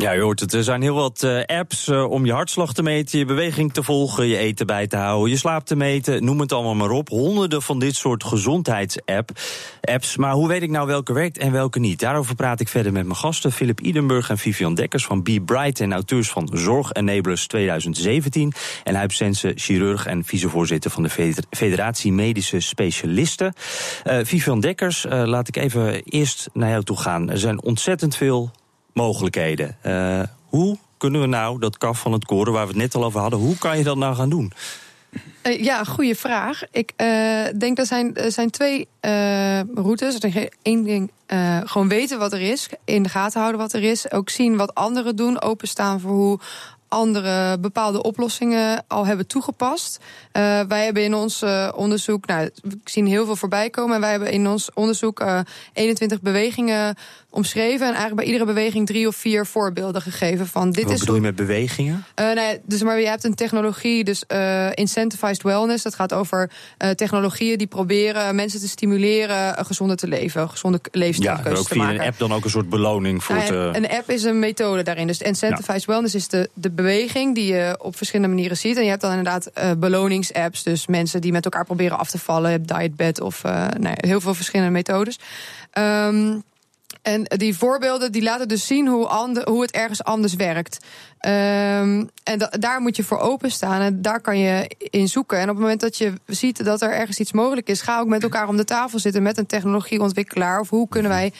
Ja, 0.02 0.12
je 0.12 0.22
hoort 0.22 0.40
het. 0.40 0.54
Er 0.54 0.64
zijn 0.64 0.82
heel 0.82 0.96
wat 0.96 1.24
uh, 1.24 1.42
apps 1.46 1.88
uh, 1.88 2.10
om 2.10 2.26
je 2.26 2.32
hartslag 2.32 2.74
te 2.74 2.84
meten, 2.84 3.20
je 3.20 3.26
beweging 3.26 3.74
te 3.74 3.84
volgen, 3.84 4.28
je 4.28 4.38
eten 4.38 4.66
bij 4.66 4.88
te 4.88 4.96
houden, 4.96 5.30
je 5.30 5.38
slaap 5.38 5.66
te 5.66 5.76
meten, 5.76 6.24
noem 6.24 6.40
het 6.40 6.52
allemaal 6.52 6.76
maar 6.76 6.90
op. 6.90 7.10
Honderden 7.10 7.62
van 7.62 7.80
dit 7.80 7.96
soort 7.96 8.24
gezondheidsapp-apps. 8.24 10.18
Maar 10.18 10.34
hoe 10.34 10.48
weet 10.48 10.62
ik 10.62 10.70
nou 10.70 10.88
welke 10.88 11.14
werkt 11.14 11.38
en 11.38 11.52
welke 11.52 11.80
niet? 11.80 12.00
Daarover 12.00 12.36
praat 12.36 12.60
ik 12.60 12.68
verder 12.68 12.92
met 12.92 13.06
mijn 13.06 13.18
gasten, 13.18 13.52
Philip 13.52 13.80
Idenburg 13.80 14.30
en 14.30 14.38
Vivian 14.38 14.76
Dekkers 14.76 15.06
van 15.06 15.24
Be 15.24 15.42
Bright 15.42 15.80
en 15.80 15.94
auteurs 15.94 16.30
van 16.30 16.50
Zorg 16.54 16.92
Enablers 16.92 17.48
2017. 17.48 18.54
En 18.84 18.96
Huip 18.96 19.12
Sense, 19.12 19.52
chirurg 19.56 20.06
en 20.06 20.24
vicevoorzitter 20.24 20.92
van 20.92 21.04
de 21.04 21.34
Federatie 21.50 22.12
Medische 22.12 22.60
Specialisten. 22.60 23.54
Uh, 24.06 24.20
Vivian 24.24 24.60
Dekkers, 24.60 25.06
laat 25.10 25.48
ik 25.48 25.56
even 25.56 26.04
eerst 26.04 26.50
naar 26.54 26.70
jou 26.70 26.84
toe 26.84 26.98
gaan. 26.98 27.30
Er 27.30 27.40
zijn 27.40 27.62
ontzettend 27.62 28.16
veel 28.16 28.52
mogelijkheden. 28.94 29.78
Uh, 29.86 30.22
hoe 30.46 30.78
kunnen 30.98 31.22
we 31.22 31.28
nou 31.28 31.60
dat 31.60 31.78
kaf 31.78 32.00
van 32.00 32.12
het 32.12 32.26
koren, 32.26 32.54
waar 32.54 32.68
we 32.68 32.72
het 32.72 32.82
net 32.82 32.96
al 32.96 33.04
over 33.04 33.20
hadden, 33.20 33.40
hoe 33.40 33.58
kan 33.58 33.78
je 33.78 33.84
dat 33.84 33.98
nou 33.98 34.16
gaan 34.16 34.30
doen? 34.30 34.52
Uh, 35.44 35.64
ja, 35.64 35.84
goede 35.84 36.16
vraag. 36.16 36.62
Ik 36.72 36.92
uh, 36.98 37.08
denk 37.58 37.78
dat 37.78 37.88
zijn, 37.88 38.16
er 38.16 38.32
zijn 38.32 38.50
twee 38.50 38.88
routes. 39.74 40.18
Eén 40.64 40.84
ding, 40.84 41.12
gewoon 41.66 41.88
weten 41.88 42.20
wat 42.20 42.34
er 42.34 42.42
is, 42.42 42.70
in 42.86 43.04
de 43.04 43.10
gaten 43.10 43.40
houden 43.40 43.62
wat 43.62 43.74
er 43.74 43.84
is, 43.84 44.12
ook 44.12 44.30
zien 44.30 44.58
wat 44.58 44.76
anderen 44.76 45.16
doen, 45.16 45.42
openstaan 45.42 46.00
voor 46.00 46.12
hoe 46.12 46.40
andere 46.92 47.58
bepaalde 47.60 48.04
oplossingen 48.04 48.84
al 48.88 49.06
hebben 49.06 49.28
toegepast. 49.28 50.00
Wij 50.68 50.86
hebben 50.86 51.04
in 51.04 51.14
ons 51.14 51.44
onderzoek, 51.76 52.26
nou, 52.26 52.50
we 52.62 52.78
zien 52.84 53.08
heel 53.08 53.26
veel 53.26 53.36
voorbij 53.36 53.70
komen. 53.70 53.96
En 53.96 54.02
wij 54.02 54.12
hebben 54.12 54.32
in 54.32 54.48
ons 54.48 54.74
onderzoek 54.74 55.20
uh, 55.22 55.40
21 55.74 56.22
bewegingen 56.22 56.96
omschreven. 57.32 57.80
En 57.80 57.94
eigenlijk 57.94 58.16
bij 58.16 58.26
iedere 58.26 58.46
beweging 58.46 58.88
drie 58.88 59.08
of 59.08 59.16
vier 59.16 59.46
voorbeelden 59.46 60.02
gegeven. 60.02 60.48
Van 60.48 60.72
dit 60.72 60.84
Wat 60.84 60.94
is 60.94 61.00
bedoel 61.00 61.16
je 61.16 61.22
met 61.22 61.36
bewegingen? 61.36 62.06
Uh, 62.20 62.34
nee, 62.34 62.60
dus 62.66 62.84
maar 62.84 63.00
je 63.00 63.08
hebt 63.08 63.24
een 63.24 63.36
technologie, 63.36 64.04
dus 64.04 64.24
uh, 64.28 64.68
incentivized 64.74 65.44
wellness. 65.44 65.84
Dat 65.84 65.96
gaat 65.96 66.14
over 66.14 66.52
uh, 66.78 66.90
technologieën 66.90 67.58
die 67.58 67.68
proberen 67.68 68.36
mensen 68.36 68.60
te 68.60 68.68
stimuleren 68.68 69.66
gezonder 69.66 69.98
te 69.98 70.08
leven, 70.08 70.50
gezonde 70.50 70.80
leefstijlkeuzes 70.92 71.54
ja, 71.54 71.60
ook 71.60 71.68
te 71.68 71.74
via 71.74 71.84
maken. 71.84 72.00
een 72.00 72.08
app 72.08 72.18
dan 72.18 72.34
ook 72.34 72.44
een 72.44 72.50
soort 72.50 72.70
beloning 72.70 73.24
voor 73.24 73.36
Nou. 73.36 73.76
Een 73.76 73.90
app 73.90 74.10
is 74.10 74.24
een 74.24 74.40
methode 74.40 74.84
daarin. 74.84 75.08
Dus 75.08 75.22
incentivized 75.22 75.86
ja. 75.86 75.92
wellness 75.92 76.16
is 76.16 76.28
de, 76.28 76.50
de 76.54 76.72
beweging 76.72 77.36
die 77.36 77.54
je 77.54 77.76
op 77.80 77.98
verschillende 77.98 78.34
manieren 78.34 78.58
ziet. 78.58 78.78
En 78.78 78.84
je 78.84 78.90
hebt 78.90 79.02
dan 79.02 79.12
inderdaad 79.12 79.52
beloningsapps, 79.78 80.64
dus 80.64 80.88
mensen 80.88 81.22
die 81.22 81.32
met 81.32 81.46
elkaar 81.46 81.66
proberen 81.66 81.98
af 81.98 82.10
te 82.10 82.20
vallen. 82.20 82.52
Je 82.52 82.58
hebt 82.58 82.80
dietbed 82.80 83.22
of 83.22 83.44
nou, 83.80 83.96
heel 83.96 84.22
veel 84.22 84.34
verschillende 84.34 84.72
methodes. 84.72 85.20
Um, 85.78 86.44
en 87.02 87.24
die 87.24 87.58
voorbeelden 87.58 88.12
die 88.12 88.22
laten 88.22 88.48
dus 88.48 88.68
zien 88.68 88.88
hoe, 88.88 89.08
ander, 89.08 89.50
hoe 89.50 89.62
het 89.62 89.72
ergens 89.72 90.04
anders 90.04 90.34
werkt. 90.34 90.86
Um, 91.26 92.10
en 92.24 92.38
da 92.38 92.48
daar 92.60 92.82
moet 92.82 92.96
je 92.96 93.04
voor 93.04 93.20
openstaan 93.20 93.82
en 93.82 94.02
daar 94.02 94.22
kan 94.22 94.38
je 94.38 94.76
in 94.78 95.08
zoeken. 95.08 95.38
En 95.38 95.44
op 95.44 95.50
het 95.50 95.60
moment 95.60 95.82
dat 95.82 95.98
je 95.98 96.14
ziet 96.26 96.66
dat 96.66 96.82
er 96.82 96.94
ergens 96.94 97.20
iets 97.20 97.32
mogelijk 97.32 97.68
is, 97.68 97.82
ga 97.82 98.00
ook 98.00 98.08
met 98.08 98.24
elkaar 98.24 98.48
om 98.48 98.58
de 98.58 98.66
tafel 98.66 99.00
zitten 99.00 99.24
met 99.24 99.38
een 99.38 99.46
technologieontwikkelaar. 99.46 100.60
Of 100.60 100.70
hoe 100.70 100.88
kunnen 100.88 101.12
wij. 101.12 101.34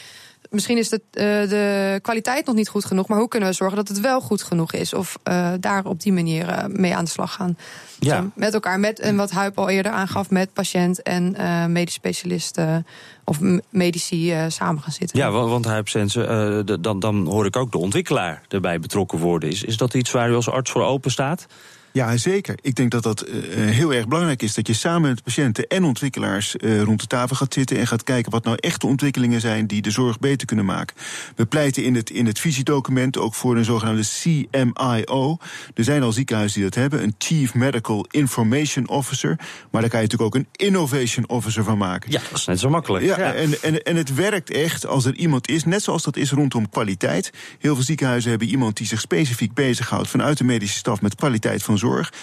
Misschien 0.52 0.78
is 0.78 0.90
de, 0.90 1.02
uh, 1.14 1.50
de 1.50 2.00
kwaliteit 2.02 2.46
nog 2.46 2.56
niet 2.56 2.70
goed 2.70 2.86
genoeg, 2.86 3.08
maar 3.08 3.18
hoe 3.18 3.28
kunnen 3.28 3.50
we 3.50 3.56
zorgen 3.56 3.78
dat 3.78 3.88
het 3.88 4.00
wel 4.00 4.22
goed 4.22 4.44
genoeg 4.44 4.74
is? 4.74 4.94
Of 4.94 5.18
uh, 5.24 5.52
daar 5.60 5.86
op 5.86 6.02
die 6.02 6.14
manier 6.14 6.50
uh, 6.50 6.66
mee 6.68 6.96
aan 6.96 7.04
de 7.04 7.10
slag 7.10 7.34
gaan. 7.34 7.58
Ja. 8.00 8.22
Dus 8.22 8.30
met 8.36 8.54
elkaar, 8.54 8.80
met, 8.80 9.00
en 9.00 9.16
wat 9.16 9.32
Huip 9.32 9.58
al 9.58 9.70
eerder 9.70 9.92
aangaf, 9.92 10.30
met 10.30 10.54
patiënt 10.54 11.02
en 11.02 11.36
medisch 11.72 11.94
specialisten 11.94 12.86
of 13.26 13.40
medici 13.70 14.36
samen 14.48 14.82
gaan 14.82 14.92
zitten. 14.92 15.20
Ja, 15.20 15.32
want 15.32 15.66
Huip 15.66 15.88
Sensen, 15.88 16.82
dan, 16.82 17.00
dan 17.00 17.26
hoor 17.26 17.46
ik 17.46 17.56
ook 17.56 17.72
de 17.72 17.78
ontwikkelaar 17.78 18.42
erbij 18.48 18.80
betrokken 18.80 19.20
worden. 19.20 19.50
Is, 19.50 19.64
is 19.64 19.78
dat 19.78 19.94
iets 19.94 20.12
waar 20.12 20.30
u 20.30 20.36
als 20.36 20.50
arts 20.50 20.72
voor 20.72 20.84
open 20.84 21.12
staat? 21.12 21.48
Ja, 21.94 22.18
zeker. 22.18 22.56
Ik 22.62 22.76
denk 22.76 22.92
dat 22.92 23.04
dat 23.04 23.28
uh, 23.28 23.36
heel 23.70 23.94
erg 23.94 24.08
belangrijk 24.08 24.42
is. 24.42 24.54
Dat 24.54 24.68
je 24.68 24.74
samen 24.74 25.10
met 25.10 25.24
patiënten 25.24 25.68
en 25.68 25.84
ontwikkelaars 25.84 26.56
uh, 26.60 26.82
rond 26.82 27.00
de 27.00 27.08
tafel 27.08 27.36
gaat 27.36 27.54
zitten 27.54 27.78
en 27.78 27.88
gaat 27.88 28.04
kijken 28.04 28.32
wat 28.32 28.44
nou 28.44 28.58
echt 28.60 28.82
de 28.82 28.88
ontwikkelingen 28.88 29.42
zijn 29.42 29.68
die 29.68 29.82
de 29.82 29.92
zorg 29.92 30.20
beter 30.20 30.48
kunnen 30.48 30.66
maken. 30.66 30.96
We 31.36 31.46
pleiten 31.46 31.84
in 31.84 31.96
het, 31.96 32.10
in 32.10 32.26
het 32.26 32.40
visiedocument 32.40 33.18
ook 33.18 33.34
voor 33.34 33.58
een 33.58 33.66
zogenaamde 33.66 34.04
CMIO. 34.22 35.38
Er 35.74 35.84
zijn 35.84 36.04
al 36.04 36.12
ziekenhuizen 36.12 36.62
die 36.62 36.70
dat 36.70 36.80
hebben, 36.80 37.04
een 37.04 37.16
Chief 37.18 37.54
Medical 37.54 38.06
Information 38.12 38.90
Officer. 38.90 39.40
Maar 39.72 39.82
daar 39.82 39.90
kan 39.90 40.02
je 40.02 40.08
natuurlijk 40.08 40.36
ook 40.36 40.36
een 40.36 40.68
Innovation 40.68 41.30
Officer 41.30 41.64
van 41.64 41.78
maken. 41.78 42.12
Ja, 42.12 42.22
dat 42.30 42.38
is 42.38 42.46
net 42.46 42.60
zo 42.60 42.70
makkelijk. 42.70 43.06
Ja, 43.06 43.20
ja. 43.20 43.34
En, 43.34 43.62
en, 43.62 43.84
en 43.84 43.96
het 43.96 44.14
werkt 44.14 44.52
echt 44.52 44.86
als 44.86 45.06
er 45.06 45.16
iemand 45.16 45.50
is, 45.50 45.64
net 45.64 45.84
zoals 45.84 46.04
dat 46.04 46.18
is 46.18 46.32
rondom 46.32 46.70
kwaliteit. 46.70 47.32
Heel 47.60 47.76
veel 47.76 47.84
ziekenhuizen 47.84 48.30
hebben 48.30 48.48
iemand 48.48 48.78
die 48.78 48.88
zich 48.88 49.02
specifiek 49.02 49.54
bezighoudt 49.54 50.08
vanuit 50.08 50.38
de 50.38 50.44
medische 50.44 50.78
staf 50.78 51.02
met 51.02 51.16
kwaliteit 51.16 51.64
van 51.64 51.78
zorg, 51.78 51.81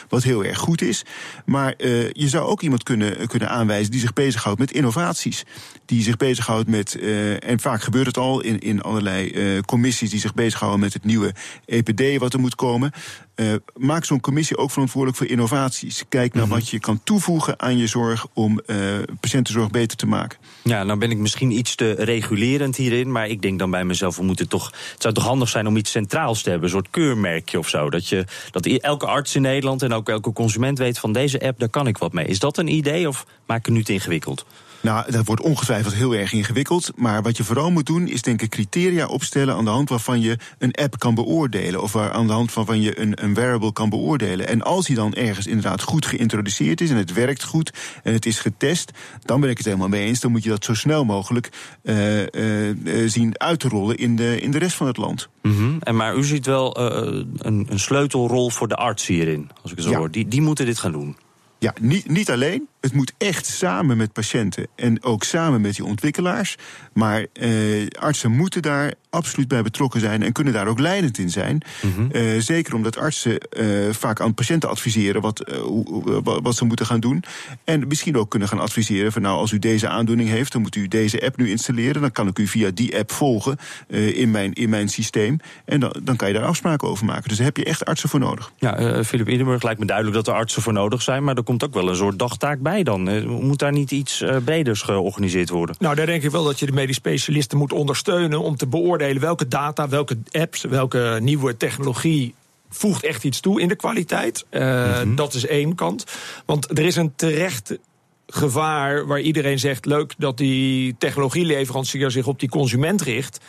wat 0.08 0.22
heel 0.22 0.44
erg 0.44 0.58
goed 0.58 0.82
is. 0.82 1.04
Maar 1.44 1.74
uh, 1.78 2.10
je 2.10 2.28
zou 2.28 2.46
ook 2.46 2.62
iemand 2.62 2.82
kunnen, 2.82 3.28
kunnen 3.28 3.48
aanwijzen 3.48 3.90
die 3.90 4.00
zich 4.00 4.12
bezighoudt 4.12 4.58
met 4.58 4.72
innovaties. 4.72 5.44
Die 5.84 6.02
zich 6.02 6.16
bezighoudt 6.16 6.68
met, 6.68 6.96
uh, 7.00 7.44
en 7.44 7.60
vaak 7.60 7.82
gebeurt 7.82 8.06
het 8.06 8.16
al 8.16 8.40
in, 8.40 8.58
in 8.58 8.82
allerlei 8.82 9.30
uh, 9.30 9.60
commissies 9.60 10.10
die 10.10 10.20
zich 10.20 10.34
bezighouden 10.34 10.80
met 10.80 10.92
het 10.92 11.04
nieuwe 11.04 11.34
EPD 11.64 12.18
wat 12.18 12.32
er 12.32 12.40
moet 12.40 12.54
komen. 12.54 12.92
Uh, 13.40 13.54
maak 13.76 14.04
zo'n 14.04 14.20
commissie 14.20 14.56
ook 14.56 14.70
verantwoordelijk 14.70 15.18
voor 15.18 15.26
innovaties. 15.26 16.04
Kijk 16.08 16.34
naar 16.34 16.44
mm 16.44 16.50
-hmm. 16.50 16.58
wat 16.58 16.68
je 16.68 16.80
kan 16.80 17.00
toevoegen 17.04 17.60
aan 17.60 17.76
je 17.76 17.86
zorg 17.86 18.26
om 18.32 18.60
uh, 18.66 18.76
patiëntenzorg 19.20 19.70
beter 19.70 19.96
te 19.96 20.06
maken. 20.06 20.38
Ja, 20.62 20.82
nou 20.82 20.98
ben 20.98 21.10
ik 21.10 21.18
misschien 21.18 21.50
iets 21.50 21.74
te 21.74 21.92
regulerend 21.92 22.76
hierin, 22.76 23.12
maar 23.12 23.28
ik 23.28 23.42
denk 23.42 23.58
dan 23.58 23.70
bij 23.70 23.84
mezelf, 23.84 24.16
we 24.16 24.22
moeten 24.22 24.48
toch, 24.48 24.66
het 24.92 25.02
zou 25.02 25.14
toch 25.14 25.24
handig 25.24 25.48
zijn 25.48 25.66
om 25.66 25.76
iets 25.76 25.90
centraals 25.90 26.42
te 26.42 26.50
hebben, 26.50 26.68
een 26.68 26.74
soort 26.74 26.90
keurmerkje 26.90 27.58
of 27.58 27.68
zo. 27.68 27.90
Dat, 27.90 28.08
je, 28.08 28.24
dat 28.50 28.66
elke 28.66 29.06
arts 29.06 29.34
in 29.34 29.42
Nederland 29.42 29.82
en 29.82 29.92
ook 29.92 30.08
elke 30.08 30.32
consument 30.32 30.78
weet 30.78 30.98
van 30.98 31.12
deze 31.12 31.40
app, 31.40 31.58
daar 31.58 31.68
kan 31.68 31.86
ik 31.86 31.98
wat 31.98 32.12
mee. 32.12 32.26
Is 32.26 32.38
dat 32.38 32.58
een 32.58 32.68
idee 32.68 33.08
of 33.08 33.26
maak 33.46 33.58
ik 33.58 33.66
het 33.66 33.74
nu 33.74 33.84
te 33.84 33.92
ingewikkeld? 33.92 34.46
Nou, 34.80 35.10
dat 35.10 35.26
wordt 35.26 35.42
ongetwijfeld 35.42 35.94
heel 35.94 36.14
erg 36.14 36.32
ingewikkeld. 36.32 36.90
Maar 36.96 37.22
wat 37.22 37.36
je 37.36 37.44
vooral 37.44 37.70
moet 37.70 37.86
doen, 37.86 38.08
is 38.08 38.22
denk 38.22 38.42
ik 38.42 38.50
criteria 38.50 39.06
opstellen 39.06 39.54
aan 39.54 39.64
de 39.64 39.70
hand 39.70 39.88
waarvan 39.88 40.20
je 40.20 40.38
een 40.58 40.72
app 40.72 40.98
kan 40.98 41.14
beoordelen. 41.14 41.82
Of 41.82 41.92
waar, 41.92 42.12
aan 42.12 42.26
de 42.26 42.32
hand 42.32 42.54
waarvan 42.54 42.80
je 42.80 43.00
een, 43.00 43.24
een 43.24 43.34
wearable 43.34 43.72
kan 43.72 43.88
beoordelen. 43.88 44.48
En 44.48 44.62
als 44.62 44.86
die 44.86 44.96
dan 44.96 45.14
ergens 45.14 45.46
inderdaad 45.46 45.82
goed 45.82 46.06
geïntroduceerd 46.06 46.80
is 46.80 46.90
en 46.90 46.96
het 46.96 47.12
werkt 47.12 47.44
goed 47.44 47.72
en 48.02 48.12
het 48.12 48.26
is 48.26 48.38
getest, 48.38 48.90
dan 49.24 49.40
ben 49.40 49.50
ik 49.50 49.56
het 49.56 49.66
helemaal 49.66 49.88
mee 49.88 50.06
eens. 50.06 50.20
Dan 50.20 50.30
moet 50.30 50.44
je 50.44 50.50
dat 50.50 50.64
zo 50.64 50.74
snel 50.74 51.04
mogelijk 51.04 51.48
uh, 51.82 52.22
uh, 52.22 53.08
zien 53.08 53.38
uit 53.38 53.60
te 53.60 53.68
rollen 53.68 53.96
in 53.96 54.16
de, 54.16 54.40
in 54.40 54.50
de 54.50 54.58
rest 54.58 54.76
van 54.76 54.86
het 54.86 54.96
land. 54.96 55.28
Mm 55.42 55.56
-hmm. 55.56 55.76
en 55.80 55.96
maar 55.96 56.16
u 56.16 56.24
ziet 56.24 56.46
wel 56.46 56.80
uh, 56.80 57.24
een, 57.36 57.66
een 57.70 57.80
sleutelrol 57.80 58.50
voor 58.50 58.68
de 58.68 58.76
arts 58.76 59.06
hierin, 59.06 59.50
als 59.62 59.70
ik 59.70 59.76
het 59.76 59.86
zo 59.86 59.92
ja. 59.92 59.98
hoor. 59.98 60.10
Die, 60.10 60.28
die 60.28 60.42
moeten 60.42 60.66
dit 60.66 60.78
gaan 60.78 60.92
doen. 60.92 61.16
Ja, 61.58 61.74
niet, 61.80 62.08
niet 62.08 62.30
alleen. 62.30 62.68
Het 62.80 62.92
moet 62.92 63.12
echt 63.18 63.46
samen 63.46 63.96
met 63.96 64.12
patiënten 64.12 64.66
en 64.76 65.02
ook 65.02 65.24
samen 65.24 65.60
met 65.60 65.74
die 65.74 65.84
ontwikkelaars. 65.84 66.56
Maar 66.92 67.26
eh, 67.32 67.86
artsen 67.98 68.30
moeten 68.30 68.62
daar 68.62 68.92
absoluut 69.10 69.48
bij 69.48 69.62
betrokken 69.62 70.00
zijn 70.00 70.22
en 70.22 70.32
kunnen 70.32 70.52
daar 70.52 70.66
ook 70.66 70.78
leidend 70.78 71.18
in 71.18 71.30
zijn. 71.30 71.62
Mm 71.82 71.92
-hmm. 71.94 72.08
uh, 72.12 72.40
zeker 72.40 72.74
omdat 72.74 72.98
artsen 72.98 73.38
uh, 73.58 73.92
vaak 73.92 74.20
aan 74.20 74.34
patiënten 74.34 74.68
adviseren 74.68 75.20
wat, 75.20 75.52
uh, 75.52 76.18
wat 76.22 76.56
ze 76.56 76.64
moeten 76.64 76.86
gaan 76.86 77.00
doen. 77.00 77.24
En 77.64 77.86
misschien 77.88 78.16
ook 78.16 78.30
kunnen 78.30 78.48
gaan 78.48 78.58
adviseren 78.58 79.12
van 79.12 79.22
nou, 79.22 79.36
als 79.36 79.52
u 79.52 79.58
deze 79.58 79.88
aandoening 79.88 80.28
heeft, 80.28 80.52
dan 80.52 80.62
moet 80.62 80.76
u 80.76 80.88
deze 80.88 81.22
app 81.22 81.36
nu 81.36 81.50
installeren. 81.50 82.00
Dan 82.00 82.12
kan 82.12 82.28
ik 82.28 82.38
u 82.38 82.46
via 82.46 82.70
die 82.74 82.98
app 82.98 83.12
volgen 83.12 83.56
in, 83.88 84.30
mijn, 84.30 84.52
in 84.52 84.68
mijn 84.68 84.88
systeem. 84.88 85.38
En 85.64 85.80
dan, 85.80 85.94
dan 86.02 86.16
kan 86.16 86.28
je 86.28 86.34
daar 86.34 86.44
afspraken 86.44 86.88
over 86.88 87.04
maken. 87.04 87.28
Dus 87.28 87.36
daar 87.36 87.46
heb 87.46 87.56
je 87.56 87.64
echt 87.64 87.84
artsen 87.84 88.08
voor 88.08 88.20
nodig. 88.20 88.52
Ja, 88.56 89.04
Philip 89.04 89.28
Idenburg 89.28 89.62
lijkt 89.62 89.80
me 89.80 89.86
duidelijk 89.86 90.16
dat 90.16 90.26
er 90.26 90.34
artsen 90.34 90.62
voor 90.62 90.72
nodig 90.72 91.02
zijn. 91.02 91.24
Maar 91.24 91.36
er 91.36 91.42
komt 91.42 91.64
ook 91.64 91.74
wel 91.74 91.88
een 91.88 91.96
soort 91.96 92.18
dagtaak 92.18 92.60
bij 92.60 92.77
dan. 92.84 93.26
Moet 93.28 93.58
daar 93.58 93.72
niet 93.72 93.90
iets 93.90 94.24
breders 94.44 94.82
georganiseerd 94.82 95.48
worden? 95.48 95.76
Nou, 95.78 95.94
daar 95.94 96.06
denk 96.06 96.22
ik 96.22 96.30
wel 96.30 96.44
dat 96.44 96.58
je 96.58 96.66
de 96.66 96.72
medisch 96.72 96.96
specialisten 96.96 97.58
moet 97.58 97.72
ondersteunen 97.72 98.40
om 98.40 98.56
te 98.56 98.66
beoordelen 98.66 99.20
welke 99.20 99.48
data, 99.48 99.88
welke 99.88 100.18
apps, 100.30 100.62
welke 100.62 101.18
nieuwe 101.20 101.56
technologie 101.56 102.34
voegt 102.70 103.04
echt 103.04 103.24
iets 103.24 103.40
toe 103.40 103.60
in 103.60 103.68
de 103.68 103.76
kwaliteit. 103.76 104.46
Uh, 104.50 104.62
mm 104.62 104.92
-hmm. 104.92 105.16
Dat 105.16 105.34
is 105.34 105.46
één 105.46 105.74
kant. 105.74 106.04
Want 106.46 106.78
er 106.78 106.84
is 106.84 106.96
een 106.96 107.12
terecht 107.16 107.78
gevaar 108.26 109.06
waar 109.06 109.20
iedereen 109.20 109.58
zegt: 109.58 109.86
leuk 109.86 110.14
dat 110.18 110.36
die 110.36 110.96
technologieleverancier 110.98 112.10
zich 112.10 112.26
op 112.26 112.40
die 112.40 112.48
consument 112.48 113.02
richt. 113.02 113.40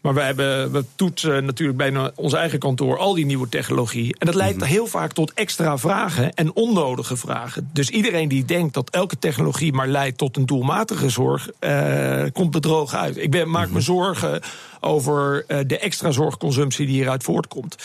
Maar 0.00 0.14
we, 0.14 0.20
hebben, 0.20 0.72
we 0.72 0.84
toetsen 0.94 1.44
natuurlijk 1.44 1.78
bij 1.78 2.12
ons 2.14 2.32
eigen 2.32 2.58
kantoor 2.58 2.98
al 2.98 3.14
die 3.14 3.26
nieuwe 3.26 3.48
technologie. 3.48 4.14
En 4.18 4.26
dat 4.26 4.34
leidt 4.34 4.56
mm-hmm. 4.56 4.70
heel 4.70 4.86
vaak 4.86 5.12
tot 5.12 5.32
extra 5.32 5.78
vragen 5.78 6.34
en 6.34 6.54
onnodige 6.54 7.16
vragen. 7.16 7.70
Dus 7.72 7.90
iedereen 7.90 8.28
die 8.28 8.44
denkt 8.44 8.74
dat 8.74 8.90
elke 8.90 9.18
technologie 9.18 9.72
maar 9.72 9.88
leidt 9.88 10.18
tot 10.18 10.36
een 10.36 10.46
doelmatige 10.46 11.10
zorg, 11.10 11.48
uh, 11.60 12.24
komt 12.32 12.50
bedroog 12.50 12.94
uit. 12.94 13.16
Ik 13.16 13.30
ben, 13.30 13.50
maak 13.50 13.70
me 13.70 13.80
zorgen 13.80 14.40
over 14.80 15.44
uh, 15.48 15.58
de 15.66 15.78
extra 15.78 16.10
zorgconsumptie 16.10 16.86
die 16.86 16.94
hieruit 16.94 17.22
voortkomt. 17.22 17.76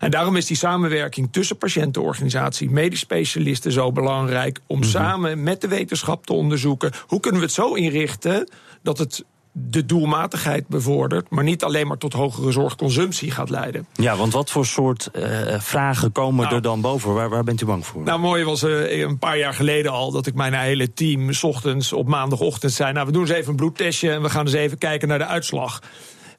En 0.00 0.10
daarom 0.10 0.36
is 0.36 0.46
die 0.46 0.56
samenwerking 0.56 1.28
tussen 1.32 1.56
patiëntenorganisatie, 1.56 2.70
medisch 2.70 3.00
specialisten 3.00 3.72
zo 3.72 3.92
belangrijk. 3.92 4.60
Om 4.66 4.76
mm-hmm. 4.76 4.92
samen 4.92 5.42
met 5.42 5.60
de 5.60 5.68
wetenschap 5.68 6.26
te 6.26 6.32
onderzoeken 6.32 6.92
hoe 7.06 7.20
kunnen 7.20 7.40
we 7.40 7.46
het 7.46 7.54
zo 7.54 7.74
inrichten 7.74 8.48
dat 8.82 8.98
het 8.98 9.24
de 9.60 9.86
doelmatigheid 9.86 10.68
bevordert, 10.68 11.30
maar 11.30 11.44
niet 11.44 11.64
alleen 11.64 11.86
maar 11.86 11.98
tot 11.98 12.12
hogere 12.12 12.52
zorgconsumptie 12.52 13.30
gaat 13.30 13.50
leiden. 13.50 13.86
Ja, 13.92 14.16
want 14.16 14.32
wat 14.32 14.50
voor 14.50 14.66
soort 14.66 15.10
uh, 15.12 15.24
vragen 15.58 16.12
komen 16.12 16.42
nou, 16.42 16.54
er 16.54 16.62
dan 16.62 16.80
boven? 16.80 17.14
Waar, 17.14 17.28
waar, 17.28 17.44
bent 17.44 17.60
u 17.60 17.66
bang 17.66 17.86
voor? 17.86 18.02
Nou, 18.02 18.20
mooi 18.20 18.44
was 18.44 18.62
uh, 18.62 19.00
een 19.00 19.18
paar 19.18 19.38
jaar 19.38 19.54
geleden 19.54 19.92
al 19.92 20.10
dat 20.10 20.26
ik 20.26 20.34
mijn 20.34 20.54
hele 20.54 20.92
team 20.92 21.32
s 21.32 21.42
ochtends 21.42 21.92
op 21.92 22.08
maandagochtend 22.08 22.72
zei: 22.72 22.92
Nou, 22.92 23.06
we 23.06 23.12
doen 23.12 23.22
eens 23.22 23.30
even 23.30 23.50
een 23.50 23.56
bloedtestje 23.56 24.10
en 24.10 24.22
we 24.22 24.30
gaan 24.30 24.44
eens 24.44 24.54
even 24.54 24.78
kijken 24.78 25.08
naar 25.08 25.18
de 25.18 25.26
uitslag. 25.26 25.80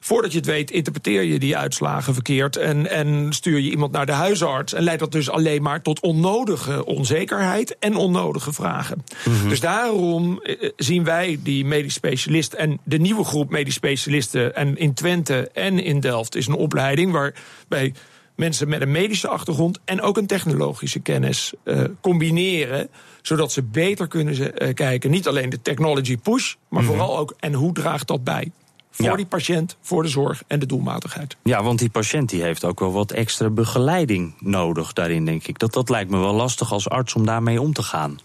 Voordat 0.00 0.32
je 0.32 0.38
het 0.38 0.46
weet, 0.46 0.70
interpreteer 0.70 1.22
je 1.22 1.38
die 1.38 1.56
uitslagen 1.56 2.14
verkeerd 2.14 2.56
en, 2.56 2.90
en 2.90 3.32
stuur 3.32 3.58
je 3.58 3.70
iemand 3.70 3.92
naar 3.92 4.06
de 4.06 4.12
huisarts. 4.12 4.72
En 4.72 4.82
leidt 4.82 5.00
dat 5.00 5.12
dus 5.12 5.30
alleen 5.30 5.62
maar 5.62 5.82
tot 5.82 6.00
onnodige 6.00 6.84
onzekerheid 6.84 7.76
en 7.78 7.96
onnodige 7.96 8.52
vragen. 8.52 9.04
Mm-hmm. 9.24 9.48
Dus 9.48 9.60
daarom 9.60 10.40
eh, 10.42 10.70
zien 10.76 11.04
wij 11.04 11.38
die 11.42 11.64
medisch 11.64 11.94
specialist 11.94 12.52
en 12.52 12.78
de 12.84 12.98
nieuwe 12.98 13.24
groep 13.24 13.50
medisch 13.50 13.74
specialisten. 13.74 14.54
En 14.54 14.76
in 14.76 14.94
Twente 14.94 15.50
en 15.52 15.78
in 15.78 16.00
Delft 16.00 16.36
is 16.36 16.46
een 16.46 16.54
opleiding 16.54 17.12
waarbij 17.12 17.94
mensen 18.36 18.68
met 18.68 18.80
een 18.80 18.90
medische 18.90 19.28
achtergrond 19.28 19.78
en 19.84 20.00
ook 20.00 20.16
een 20.16 20.26
technologische 20.26 21.00
kennis 21.00 21.52
uh, 21.64 21.84
combineren 22.00 22.88
zodat 23.22 23.52
ze 23.52 23.62
beter 23.62 24.08
kunnen 24.08 24.34
uh, 24.34 24.74
kijken. 24.74 25.10
Niet 25.10 25.28
alleen 25.28 25.50
de 25.50 25.62
technology 25.62 26.16
push, 26.16 26.54
maar 26.68 26.82
mm-hmm. 26.82 26.96
vooral 26.96 27.18
ook 27.18 27.34
en 27.38 27.52
hoe 27.52 27.72
draagt 27.72 28.06
dat 28.06 28.24
bij. 28.24 28.50
Voor 28.90 29.04
Ja. 29.04 29.16
die 29.16 29.26
patiënt, 29.26 29.76
voor 29.80 30.02
de 30.02 30.08
zorg 30.08 30.42
en 30.46 30.58
de 30.58 30.66
doelmatigheid. 30.66 31.36
Ja, 31.42 31.62
want 31.62 31.78
die 31.78 31.90
patiënt 31.90 32.28
die 32.28 32.42
heeft 32.42 32.64
ook 32.64 32.80
wel 32.80 32.92
wat 32.92 33.10
extra 33.10 33.50
begeleiding 33.50 34.34
nodig 34.40 34.92
daarin, 34.92 35.24
denk 35.24 35.46
ik. 35.46 35.58
Dat, 35.58 35.72
dat 35.72 35.88
lijkt 35.88 36.10
me 36.10 36.18
wel 36.18 36.34
lastig 36.34 36.72
als 36.72 36.88
arts 36.88 37.14
om 37.14 37.26
daarmee 37.26 37.60
om 37.60 37.72
te 37.72 37.82
gaan. 37.82 38.18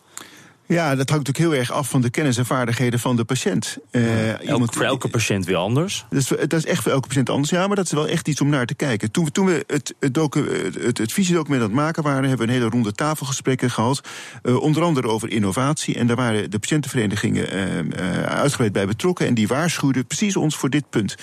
Ja, 0.67 0.95
dat 0.95 1.09
hangt 1.09 1.27
natuurlijk 1.27 1.53
heel 1.53 1.59
erg 1.61 1.71
af 1.71 1.89
van 1.89 2.01
de 2.01 2.09
kennis 2.09 2.37
en 2.37 2.45
vaardigheden 2.45 2.99
van 2.99 3.15
de 3.15 3.23
patiënt. 3.23 3.77
Eh, 3.91 4.47
Elk, 4.49 4.73
voor 4.73 4.83
elke 4.83 5.07
patiënt 5.07 5.45
weer 5.45 5.55
anders. 5.55 6.05
Dat 6.09 6.19
is, 6.21 6.27
dat 6.27 6.53
is 6.53 6.65
echt 6.65 6.83
voor 6.83 6.91
elke 6.91 7.07
patiënt 7.07 7.29
anders. 7.29 7.49
Ja, 7.49 7.67
maar 7.67 7.75
dat 7.75 7.85
is 7.85 7.91
wel 7.91 8.07
echt 8.07 8.27
iets 8.27 8.41
om 8.41 8.49
naar 8.49 8.65
te 8.65 8.75
kijken. 8.75 9.11
Toen, 9.11 9.25
we- 9.25 9.31
toen 9.31 9.45
we 9.45 9.63
het, 9.67 9.93
het, 9.99 10.13
docu, 10.13 10.69
het, 10.81 10.97
het 10.97 11.13
visiedocument 11.13 11.61
aan 11.61 11.67
het 11.67 11.75
maken 11.77 12.03
waren, 12.03 12.27
hebben 12.29 12.47
we 12.47 12.53
een 12.53 12.59
hele 12.59 12.69
ronde 12.71 12.91
tafelgesprekken 12.91 13.71
gehad. 13.71 14.01
eh, 14.43 14.55
onder 14.61 14.83
andere 14.83 15.07
over 15.07 15.29
innovatie. 15.29 15.95
En 15.95 16.07
daar 16.07 16.15
waren 16.15 16.51
de 16.51 16.59
patiëntenverenigingen 16.59 17.49
eh, 17.91 18.21
uitgebreid 18.23 18.71
bij 18.71 18.85
betrokken. 18.87 19.27
En 19.27 19.33
die 19.33 19.47
waarschuwden 19.47 20.05
precies 20.05 20.35
ons 20.35 20.55
voor 20.55 20.69
dit 20.69 20.89
punt. 20.89 21.15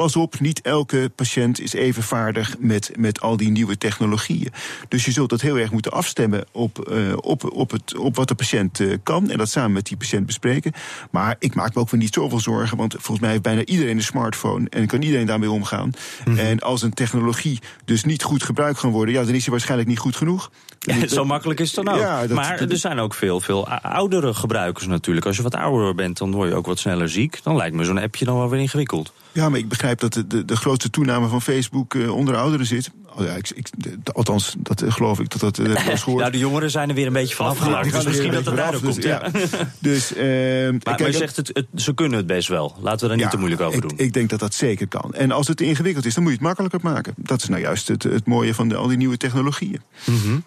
Pas 0.00 0.16
op, 0.16 0.40
niet 0.40 0.60
elke 0.60 1.10
patiënt 1.14 1.60
is 1.60 1.72
even 1.72 2.02
vaardig 2.02 2.56
met, 2.58 2.90
met 2.98 3.20
al 3.20 3.36
die 3.36 3.50
nieuwe 3.50 3.78
technologieën. 3.78 4.52
Dus 4.88 5.04
je 5.04 5.12
zult 5.12 5.30
dat 5.30 5.40
heel 5.40 5.58
erg 5.58 5.70
moeten 5.70 5.92
afstemmen 5.92 6.44
op, 6.52 6.88
eh, 6.88 7.16
op, 7.16 7.52
op, 7.52 7.70
het, 7.70 7.96
op 7.96 8.16
wat 8.16 8.28
de 8.28 8.34
patiënt 8.34 8.80
eh, 8.80 8.94
kan. 9.02 9.30
En 9.30 9.38
dat 9.38 9.48
samen 9.48 9.72
met 9.72 9.86
die 9.86 9.96
patiënt 9.96 10.26
bespreken. 10.26 10.72
Maar 11.10 11.36
ik 11.38 11.54
maak 11.54 11.74
me 11.74 11.80
ook 11.80 11.90
weer 11.90 12.00
niet 12.00 12.14
zoveel 12.14 12.40
zorgen. 12.40 12.76
Want 12.76 12.92
volgens 12.92 13.20
mij 13.20 13.30
heeft 13.30 13.42
bijna 13.42 13.64
iedereen 13.64 13.96
een 13.96 14.02
smartphone. 14.02 14.68
En 14.68 14.86
kan 14.86 15.02
iedereen 15.02 15.26
daarmee 15.26 15.50
omgaan. 15.50 15.92
En 16.36 16.60
als 16.60 16.82
een 16.82 16.94
technologie 16.94 17.58
dus 17.84 18.04
niet 18.04 18.22
goed 18.22 18.42
gebruikt 18.42 18.80
kan 18.80 18.90
worden. 18.90 19.14
Ja, 19.14 19.24
dan 19.24 19.34
is 19.34 19.42
die 19.42 19.50
waarschijnlijk 19.50 19.88
niet 19.88 19.98
goed 19.98 20.16
genoeg. 20.16 20.50
Ja, 20.86 21.06
zo 21.06 21.24
makkelijk 21.24 21.60
is 21.60 21.76
het 21.76 21.84
dan 21.84 21.94
ook. 21.94 22.00
Ja, 22.00 22.20
dat- 22.20 22.30
maar 22.36 22.60
er 22.60 22.76
zijn 22.76 22.98
ook 22.98 23.14
veel, 23.14 23.40
veel 23.40 23.68
oudere 23.68 24.34
gebruikers 24.34 24.86
natuurlijk. 24.86 25.26
Als 25.26 25.36
je 25.36 25.42
wat 25.42 25.54
ouder 25.54 25.94
bent, 25.94 26.18
dan 26.18 26.32
word 26.32 26.48
je 26.48 26.54
ook 26.54 26.66
wat 26.66 26.78
sneller 26.78 27.08
ziek. 27.08 27.42
Dan 27.42 27.56
lijkt 27.56 27.76
me 27.76 27.84
zo'n 27.84 27.98
appje 27.98 28.24
dan 28.24 28.36
wel 28.36 28.48
weer 28.48 28.60
ingewikkeld. 28.60 29.12
Ja, 29.32 29.48
maar 29.48 29.58
ik 29.58 29.68
begrijp 29.68 30.00
dat 30.00 30.12
de, 30.12 30.26
de, 30.26 30.44
de 30.44 30.56
grootste 30.56 30.90
toename 30.90 31.28
van 31.28 31.42
Facebook 31.42 31.94
eh, 31.94 32.14
onder 32.16 32.36
ouderen 32.36 32.66
zit. 32.66 32.90
Oh 33.16 33.24
ja, 33.24 33.32
ik, 33.32 33.50
ik, 33.50 33.66
de- 33.76 34.12
althans, 34.12 34.54
dat 34.58 34.82
eh, 34.82 34.92
geloof 34.92 35.20
ik 35.20 35.30
dat 35.30 35.40
dat 35.40 35.58
eh, 35.58 35.86
was 35.86 36.02
gehoord. 36.02 36.20
Nou, 36.24 36.32
de 36.32 36.38
jongeren 36.38 36.70
zijn 36.70 36.88
er 36.88 36.94
weer 36.94 37.06
een 37.06 37.12
beetje 37.12 37.34
van 37.34 37.46
afgelaten. 37.46 37.82
Die 37.82 37.92
Dus 37.92 38.04
misschien 38.04 38.32
dat 38.32 38.44
het 38.46 38.56
daardoor 38.56 38.80
beetje 38.80 39.18
komt. 39.20 39.42
Ja. 39.42 39.70
Dus, 39.78 40.14
ehm, 40.14 40.70
Maar, 40.70 40.80
kijk, 40.80 40.98
maar 40.98 41.10
je 41.10 41.16
zegt, 41.16 41.36
het, 41.36 41.50
het, 41.52 41.66
ze 41.74 41.94
kunnen 41.94 42.18
het 42.18 42.26
best 42.26 42.48
wel. 42.48 42.76
Laten 42.80 43.00
we 43.00 43.06
daar 43.06 43.16
niet 43.16 43.24
Ja, 43.24 43.30
te 43.30 43.36
moeilijk 43.36 43.62
over 43.62 43.82
ik, 43.82 43.88
doen. 43.88 43.98
Ik 43.98 44.12
denk 44.12 44.30
dat 44.30 44.38
dat 44.40 44.54
zeker 44.54 44.88
kan. 44.88 45.14
En 45.14 45.30
als 45.30 45.48
het 45.48 45.60
ingewikkeld 45.60 46.04
is, 46.06 46.14
dan 46.14 46.22
moet 46.22 46.32
je 46.32 46.38
het 46.38 46.46
makkelijker 46.46 46.80
maken. 46.82 47.14
Dat 47.16 47.42
is 47.42 47.48
nou 47.48 47.60
juist 47.62 47.88
het, 47.88 48.02
het 48.02 48.26
mooie 48.26 48.54
van 48.54 48.68
de, 48.68 48.74
al 48.76 48.86
die 48.88 48.96
nieuwe 48.96 49.16
technologieën. 49.16 49.80
Mhm. 50.04 50.38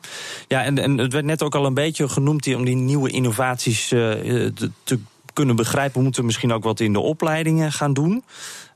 Ja, 0.47 0.63
en, 0.63 0.77
en 0.77 0.97
het 0.97 1.13
werd 1.13 1.25
net 1.25 1.43
ook 1.43 1.55
al 1.55 1.65
een 1.65 1.73
beetje 1.73 2.09
genoemd 2.09 2.43
die- 2.43 2.57
om 2.57 2.65
die 2.65 2.75
nieuwe 2.75 3.09
innovaties 3.09 3.91
eh, 3.91 4.45
eh, 4.45 4.53
te, 4.53 4.71
te 4.83 4.99
kunnen 5.33 5.55
begrijpen. 5.55 5.97
We 5.97 6.03
moeten 6.03 6.25
misschien 6.25 6.51
ook 6.53 6.63
wat 6.63 6.79
in 6.79 6.93
de 6.93 6.99
opleidingen 6.99 7.71
gaan 7.71 7.93
doen. 7.93 8.23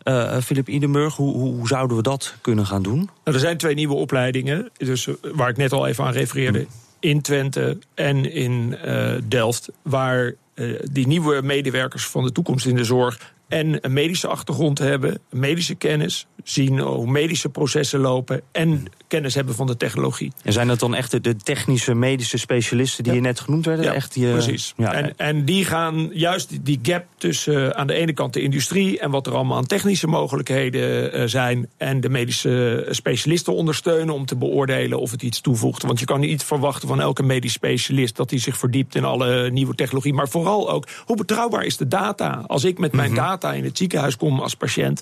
Eh 0.07 0.37
Philip 0.41 0.67
Idenburg, 0.67 1.15
hoe, 1.15 1.33
hoe, 1.33 1.67
zouden 1.67 1.97
we 1.97 2.03
dat 2.03 2.35
kunnen 2.41 2.65
gaan 2.65 2.83
doen? 2.83 2.97
Nou, 2.97 3.09
er 3.23 3.39
zijn 3.39 3.57
twee 3.57 3.73
nieuwe 3.75 3.93
opleidingen, 3.93 4.69
dus, 4.77 5.07
eh, 5.07 5.13
waar 5.33 5.49
ik 5.49 5.57
net 5.57 5.71
al 5.71 5.87
even 5.87 6.03
aan 6.03 6.11
refereerde. 6.11 6.65
In 6.99 7.21
Twente 7.21 7.77
en 7.93 8.33
in 8.33 8.77
eh, 8.77 9.13
Delft. 9.27 9.69
Waar 9.81 10.33
eh, 10.53 10.65
die 10.91 11.07
nieuwe 11.07 11.41
medewerkers 11.41 12.07
van 12.07 12.23
de 12.23 12.31
toekomst 12.31 12.65
in 12.65 12.75
de 12.75 12.83
zorg. 12.83 13.33
En 13.47 13.77
een 13.86 13.93
medische 13.93 14.27
achtergrond 14.27 14.79
hebben, 14.79 15.19
medische 15.29 15.75
kennis. 15.75 16.27
zien 16.43 16.79
hoe 16.79 17.12
medische 17.12 17.49
processen 17.49 17.99
lopen. 17.99 18.41
en 18.51 18.86
kennis 19.07 19.36
hebben 19.36 19.55
van 19.55 19.67
de 19.67 19.77
technologie. 19.77 20.31
En 20.43 20.53
zijn 20.53 20.67
dat 20.67 20.79
dan 20.79 20.95
echt 20.95 21.23
de, 21.23 21.36
technische 21.36 21.93
medische 21.95 22.38
specialisten 22.38 23.03
die 23.03 23.13
Ja. 23.13 23.17
je 23.19 23.23
net 23.25 23.39
genoemd 23.39 23.65
werden? 23.65 23.86
Ja, 23.86 23.93
echt 23.93 24.13
die, 24.13 24.25
eh, 24.25 24.31
precies. 24.31 24.73
Ja, 24.77 24.93
en, 24.93 25.13
en 25.17 25.45
die 25.45 25.65
gaan 25.65 26.10
juist 26.13 26.65
die- 26.65 26.79
gap 26.81 27.05
tussen 27.17 27.73
eh, 27.73 27.79
aan 27.79 27.88
de 27.88 27.93
ene 27.93 28.13
kant 28.13 28.33
de 28.33 28.41
industrie... 28.41 28.99
en 28.99 29.12
wat 29.12 29.27
er 29.27 29.33
allemaal 29.36 29.57
aan 29.57 29.65
technische 29.65 30.07
mogelijkheden 30.07 31.13
eh, 31.13 31.23
zijn... 31.25 31.69
en 31.77 32.01
de 32.01 32.10
medische 32.10 32.86
specialisten 32.89 33.53
ondersteunen 33.53 34.13
om 34.13 34.25
te 34.25 34.36
beoordelen 34.36 34.99
of 34.99 35.12
het 35.12 35.21
iets 35.23 35.41
toevoegt. 35.41 35.83
Want 35.83 35.99
je 35.99 36.05
kan 36.05 36.19
niet 36.19 36.43
verwachten 36.43 36.88
van 36.88 37.01
elke 37.01 37.23
medisch 37.23 37.53
specialist... 37.53 38.15
dat 38.15 38.29
hij 38.29 38.39
zich 38.39 38.57
verdiept 38.57 38.95
in 38.95 39.03
alle 39.03 39.49
nieuwe 39.51 39.75
technologie. 39.75 40.13
Maar 40.13 40.29
vooral 40.29 40.69
ook, 40.71 40.88
hoe 41.05 41.17
betrouwbaar 41.17 41.65
is 41.65 41.77
de 41.77 41.88
data? 41.88 42.43
Als 42.47 42.63
ik 42.63 42.77
met 42.77 42.91
mijn 42.91 43.13
data 43.13 43.37
in 43.43 43.63
het 43.63 43.78
ziekenhuis 43.78 44.17
kom 44.17 44.39
als 44.39 44.56
patiënt... 44.56 45.02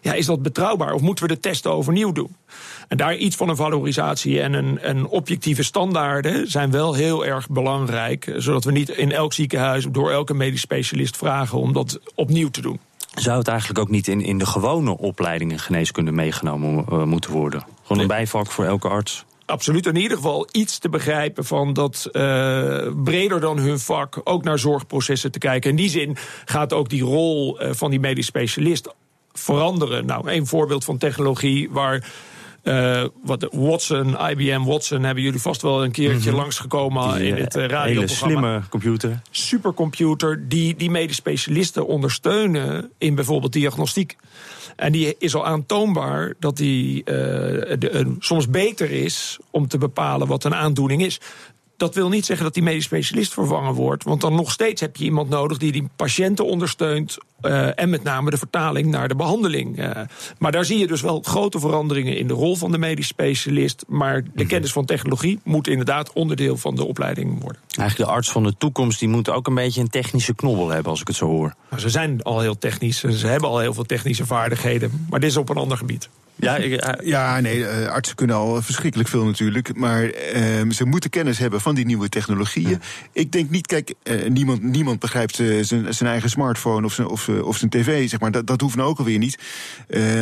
Ja, 0.00 0.12
is 0.12 0.26
dat 0.26 0.42
betrouwbaar 0.42 0.92
of 0.92 1.00
moeten 1.00 1.26
we 1.26 1.34
de 1.34 1.40
testen 1.40 1.72
overnieuw 1.72 2.12
doen? 2.12 2.36
En 2.88 2.96
daar 2.96 3.16
iets 3.16 3.36
van 3.36 3.48
een 3.48 3.56
valorisatie 3.56 4.40
en 4.40 4.52
een, 4.52 4.78
een 4.88 5.06
objectieve 5.06 5.62
standaarden 5.62 6.50
zijn 6.50 6.70
wel 6.70 6.94
heel 6.94 7.26
erg 7.26 7.48
belangrijk. 7.48 8.32
Zodat 8.36 8.64
we 8.64 8.72
niet 8.72 8.88
in 8.88 9.12
elk 9.12 9.32
ziekenhuis 9.32 9.86
door 9.90 10.10
elke 10.10 10.34
medisch 10.34 10.60
specialist 10.60 11.16
vragen 11.16 11.58
om 11.58 11.72
dat 11.72 12.00
opnieuw 12.14 12.50
te 12.50 12.60
doen. 12.60 12.80
Zou 13.14 13.38
het 13.38 13.48
eigenlijk 13.48 13.78
ook 13.78 13.90
niet 13.90 14.08
in, 14.08 14.20
in 14.20 14.38
de 14.38 14.46
gewone 14.46 14.98
opleidingen 14.98 15.58
geneeskunde 15.58 16.12
meegenomen 16.12 16.84
eh, 16.88 17.02
moeten 17.02 17.30
worden? 17.30 17.64
Gewoon 17.82 18.02
een 18.02 18.08
bijvak 18.08 18.50
voor 18.50 18.64
elke 18.64 18.88
arts? 18.88 19.24
Absoluut, 19.46 19.86
in 19.86 19.96
ieder 19.96 20.16
geval 20.16 20.48
iets 20.52 20.78
te 20.78 20.88
begrijpen 20.88 21.44
van 21.44 21.72
dat 21.72 22.08
eh, 22.12 22.86
breder 23.04 23.40
dan 23.40 23.58
hun 23.58 23.78
vak 23.78 24.20
ook 24.24 24.44
naar 24.44 24.58
zorgprocessen 24.58 25.32
te 25.32 25.38
kijken. 25.38 25.70
In 25.70 25.76
die 25.76 25.88
zin 25.88 26.16
gaat 26.44 26.72
ook 26.72 26.88
die 26.88 27.02
rol 27.02 27.60
eh, 27.60 27.70
van 27.72 27.90
die 27.90 28.00
medisch 28.00 28.26
specialist 28.26 28.94
veranderen. 29.32 30.06
Nou, 30.06 30.30
een 30.30 30.46
voorbeeld 30.46 30.84
van 30.84 30.98
technologie 30.98 31.70
waar. 31.70 32.12
Eh, 32.66 33.04
wat 33.22 33.48
Watson, 33.52 34.16
IBM 34.30 34.62
Watson, 34.64 35.02
hebben 35.02 35.22
jullie 35.24 35.40
vast 35.40 35.62
wel 35.62 35.84
een 35.84 35.90
keertje 35.90 36.32
langsgekomen 36.32 37.18
Die, 37.18 37.26
in 37.28 37.34
eh, 37.36 37.40
het 37.44 37.54
hele 37.54 37.66
radioprogramma. 37.66 38.36
slimme 38.38 38.62
computer. 38.68 39.20
supercomputer 39.30 40.48
die 40.48 40.76
die 40.76 40.90
medisch 40.90 41.16
specialisten 41.16 41.86
ondersteunen 41.86 42.90
in 42.98 43.14
bijvoorbeeld 43.14 43.52
diagnostiek. 43.52 44.16
En 44.76 44.92
die 44.92 45.14
is 45.18 45.34
al 45.34 45.46
aantoonbaar 45.46 46.34
dat 46.38 46.56
die 46.56 47.04
de- 47.04 48.16
soms 48.18 48.48
beter 48.48 48.90
is 48.90 49.38
om 49.50 49.68
te 49.68 49.78
bepalen 49.78 50.26
wat 50.26 50.44
een 50.44 50.54
aandoening 50.54 51.02
is. 51.04 51.20
Dat 51.76 51.94
wil 51.94 52.08
niet 52.08 52.24
zeggen 52.26 52.44
dat 52.44 52.54
die 52.54 52.62
medisch 52.62 52.84
specialist 52.84 53.32
vervangen 53.32 53.74
wordt. 53.74 54.04
Want 54.04 54.20
dan 54.20 54.34
nog 54.34 54.50
steeds 54.52 54.80
heb 54.80 54.96
je 54.96 55.04
iemand 55.04 55.28
nodig 55.28 55.58
die 55.58 55.72
die 55.72 55.88
patiënten 55.96 56.46
ondersteunt. 56.46 57.16
eh, 57.40 57.80
en 57.80 57.90
met 57.90 58.02
name 58.02 58.30
de 58.30 58.36
vertaling 58.36 58.86
naar 58.90 59.08
de 59.08 59.14
behandeling. 59.16 59.78
eh. 59.78 60.00
maar 60.38 60.52
daar 60.52 60.64
zie 60.64 60.78
je 60.78 60.86
dus 60.86 61.00
wel 61.00 61.20
grote 61.24 61.60
veranderingen 61.60 62.16
in 62.18 62.26
de 62.26 62.34
rol 62.34 62.56
van 62.56 62.72
de 62.72 62.78
medisch 62.78 63.06
specialist. 63.06 63.84
Maar 63.88 64.24
de 64.34 64.46
kennis 64.46 64.72
van 64.72 64.84
technologie 64.84 65.40
moet 65.44 65.68
inderdaad 65.68 66.12
onderdeel 66.12 66.56
van 66.56 66.74
de 66.74 66.84
opleiding 66.84 67.40
worden. 67.42 67.60
Eigenlijk 67.78 68.10
de 68.10 68.16
arts 68.16 68.30
van 68.30 68.42
de 68.42 68.54
toekomst 68.58 68.98
die 68.98 69.08
moet 69.08 69.30
ook 69.30 69.46
een 69.46 69.54
beetje 69.54 69.80
een 69.80 69.88
technische 69.88 70.34
knobbel 70.34 70.68
hebben, 70.68 70.90
als 70.90 71.00
ik 71.00 71.06
het 71.06 71.16
zo 71.16 71.26
hoor. 71.26 71.54
Nou, 71.70 71.82
ze 71.82 71.88
zijn 71.88 72.22
al 72.22 72.40
heel 72.40 72.58
technisch, 72.58 73.00
ze 73.00 73.26
hebben 73.26 73.48
al 73.48 73.58
heel 73.58 73.74
veel 73.74 73.84
technische 73.84 74.26
vaardigheden. 74.26 75.06
Maar 75.10 75.20
dit 75.20 75.30
is 75.30 75.36
op 75.36 75.48
een 75.48 75.56
ander 75.56 75.76
gebied. 75.76 76.08
Ja, 76.36 76.56
ik, 76.56 76.80
eh, 76.80 77.06
Ja, 77.06 77.40
nee, 77.40 77.66
eh, 77.66 77.88
artsen 77.88 78.16
kunnen 78.16 78.36
al 78.36 78.62
verschrikkelijk 78.62 79.08
veel 79.08 79.24
natuurlijk. 79.24 79.76
Maar 79.76 80.04
ehm, 80.04 80.70
ze 80.70 80.84
moeten 80.84 81.10
kennis 81.10 81.38
hebben 81.38 81.60
van 81.60 81.74
die 81.74 81.84
nieuwe 81.84 82.08
technologieën. 82.08 82.80
Ik 83.12 83.32
denk 83.32 83.50
niet, 83.50 83.66
kijk, 83.66 83.94
eh, 84.02 84.28
niemand, 84.28 84.62
niemand 84.62 84.98
begrijpt 84.98 85.38
eh, 85.38 85.46
zijn, 85.60 85.94
zijn 85.94 86.10
eigen 86.10 86.30
smartphone 86.30 86.86
of 86.86 86.92
zijn, 86.92 87.08
of, 87.08 87.28
of 87.28 87.56
zijn 87.56 87.70
tv, 87.70 88.08
zeg 88.08 88.20
maar. 88.20 88.30
Dat, 88.30 88.46
dat 88.46 88.60
hoeft 88.60 88.76
nou 88.76 88.88
ook 88.88 88.98
alweer 88.98 89.18
niet. 89.18 89.38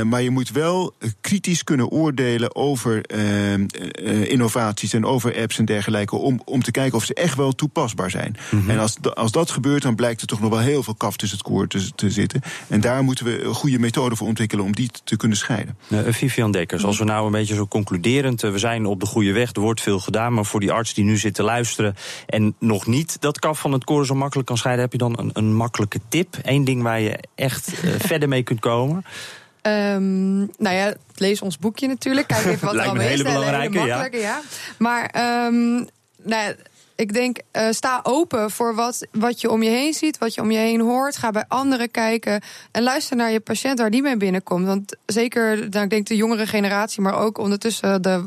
Maar 0.05 0.23
je 0.23 0.31
moet 0.31 0.51
wel 0.51 0.95
kritisch 1.21 1.65
kunnen 1.65 1.89
oordelen 1.89 2.55
over 2.55 3.03
ehm, 3.03 3.67
eh, 3.67 4.31
innovaties 4.31 4.93
en 4.93 5.05
over 5.05 5.41
apps 5.41 5.59
en 5.59 5.65
dergelijke. 5.65 6.17
Om, 6.17 6.41
om 6.45 6.63
te 6.63 6.71
kijken 6.71 6.97
of 6.97 7.05
ze 7.05 7.15
echt 7.15 7.37
wel 7.37 7.53
toepasbaar 7.53 8.11
zijn. 8.11 8.37
En 8.69 8.79
als, 8.79 8.97
als 9.15 9.33
dat 9.33 9.51
gebeurt, 9.51 9.83
dan 9.83 9.95
blijkt 9.95 10.21
er 10.21 10.27
toch 10.27 10.41
nog 10.41 10.51
wel 10.51 10.59
heel 10.59 10.83
veel 10.83 10.95
kaf 10.95 11.17
tussen 11.17 11.39
het 11.39 11.47
koor 11.47 11.67
te, 11.67 11.91
te 11.95 12.11
zitten. 12.11 12.41
En 12.69 12.81
daar 12.81 13.05
moeten 13.05 13.25
we 13.25 13.43
een 13.43 13.55
goede 13.55 13.79
methode 13.79 14.17
voor 14.17 14.27
ontwikkelen 14.27 14.65
om 14.65 14.75
die 14.75 14.91
te 15.05 15.17
kunnen 15.17 15.39
scheiden. 15.39 15.77
Vivian 16.13 16.51
Dekkers, 16.51 16.85
als 16.85 16.99
we 16.99 17.05
nou 17.05 17.27
een 17.27 17.33
beetje 17.33 17.55
zo 17.55 17.67
concluderend... 17.67 18.43
eh, 18.43 18.51
we 18.51 18.59
zijn 18.59 18.87
op 18.87 19.01
de 19.01 19.07
goede 19.07 19.33
weg, 19.33 19.53
er 19.53 19.61
wordt 19.61 19.81
veel 19.81 19.99
gedaan... 19.99 20.33
maar 20.33 20.45
voor 20.45 20.61
die 20.61 20.73
arts 20.73 20.95
die 20.95 21.05
nu 21.05 21.17
zit 21.17 21.35
te 21.35 21.43
luisteren... 21.43 21.97
en 22.27 22.55
nog 22.59 22.87
niet 22.87 23.21
dat 23.21 23.39
kaf 23.39 23.59
van 23.59 23.73
het 23.73 23.85
koren 23.85 24.07
zo 24.07 24.15
makkelijk 24.15 24.49
kan 24.49 24.57
scheiden... 24.57 24.85
heb 24.85 24.93
je 24.93 24.99
dan 24.99 25.19
een, 25.19 25.31
een 25.33 25.55
makkelijke 25.55 26.01
tip? 26.09 26.37
Eén 26.43 26.65
ding 26.65 26.83
waar 26.83 27.01
je 27.01 27.19
echt 27.35 27.81
eh, 27.83 27.91
verder 28.09 28.29
mee 28.29 28.43
kunt 28.43 28.61
komen? 28.61 29.05
Ehm, 29.63 30.37
nou 30.39 30.75
ja, 30.75 30.95
lees 31.15 31.43
ons 31.43 31.59
boekje 31.59 31.87
natuurlijk. 31.89 32.27
Kijk 32.27 32.45
even 32.45 32.67
wat 32.67 32.75
er 32.75 32.77
Lijkt 32.77 32.91
al 32.91 32.97
me 32.97 33.05
een 33.05 33.11
is. 33.11 33.23
hele 33.23 33.33
belangrijke, 33.33 33.79
ja. 33.79 33.87
makkelijke, 33.87 34.19
ja. 34.19 34.41
Maar 34.79 35.07
ehm, 35.07 35.73
nou 36.23 36.43
ja, 36.43 36.55
ik 36.97 37.13
denk, 37.13 37.39
eh, 37.51 37.71
sta 37.71 38.01
open 38.03 38.51
voor 38.51 38.75
wat, 38.75 39.07
wat 39.13 39.41
je 39.41 39.51
om 39.51 39.63
je 39.63 39.71
heen 39.71 39.93
ziet, 39.95 40.19
wat 40.19 40.35
je 40.35 40.41
om 40.41 40.51
je 40.51 40.59
heen 40.59 40.81
hoort. 40.81 41.17
Ga 41.17 41.31
bij 41.31 41.45
anderen 41.49 41.91
kijken 41.91 42.43
en 42.71 42.83
luister 42.83 43.17
naar 43.17 43.31
je 43.31 43.41
patiënt 43.41 43.79
waar 43.79 43.91
die 43.91 44.03
mee 44.03 44.17
binnenkomt. 44.17 44.67
Want 44.67 44.97
zeker, 45.07 45.69
nou, 45.69 45.85
ik 45.85 45.91
denk 45.91 46.07
de 46.07 46.17
jongere 46.17 46.47
generatie, 46.47 47.03
maar 47.03 47.19
ook 47.19 47.39
ondertussen 47.39 48.03
de, 48.03 48.25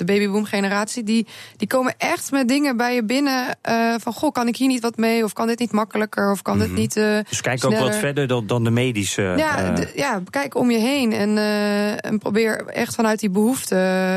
de 0.00 0.12
babyboom 0.12 0.44
generatie, 0.44 1.02
die, 1.02 1.26
die 1.56 1.68
komen 1.68 1.94
echt 1.98 2.30
met 2.30 2.48
dingen 2.48 2.76
bij 2.76 2.94
je 2.94 3.04
binnen 3.04 3.58
uh, 3.68 3.94
van 3.98 4.12
goh, 4.12 4.32
kan 4.32 4.48
ik 4.48 4.56
hier 4.56 4.68
niet 4.68 4.80
wat 4.80 4.96
mee? 4.96 5.24
Of 5.24 5.32
kan 5.32 5.46
dit 5.46 5.58
niet 5.58 5.72
makkelijker? 5.72 6.30
Of 6.30 6.42
kan 6.42 6.58
dit 6.58 6.72
niet. 6.72 6.96
Uh, 6.96 7.18
dus 7.28 7.40
kijk 7.40 7.64
ook 7.64 7.78
wat 7.78 7.96
verder 7.96 8.26
dan, 8.26 8.46
dan 8.46 8.64
de 8.64 8.70
medische. 8.70 9.22
Ja, 9.36 9.78
uh... 9.78 9.94
ja, 9.94 10.22
kijk 10.30 10.54
om 10.54 10.70
je 10.70 10.78
heen 10.78 11.12
en, 11.12 11.38
en 12.00 12.18
probeer 12.18 12.66
echt 12.66 12.94
vanuit 12.94 13.20
die 13.20 13.30
behoefte. 13.30 13.76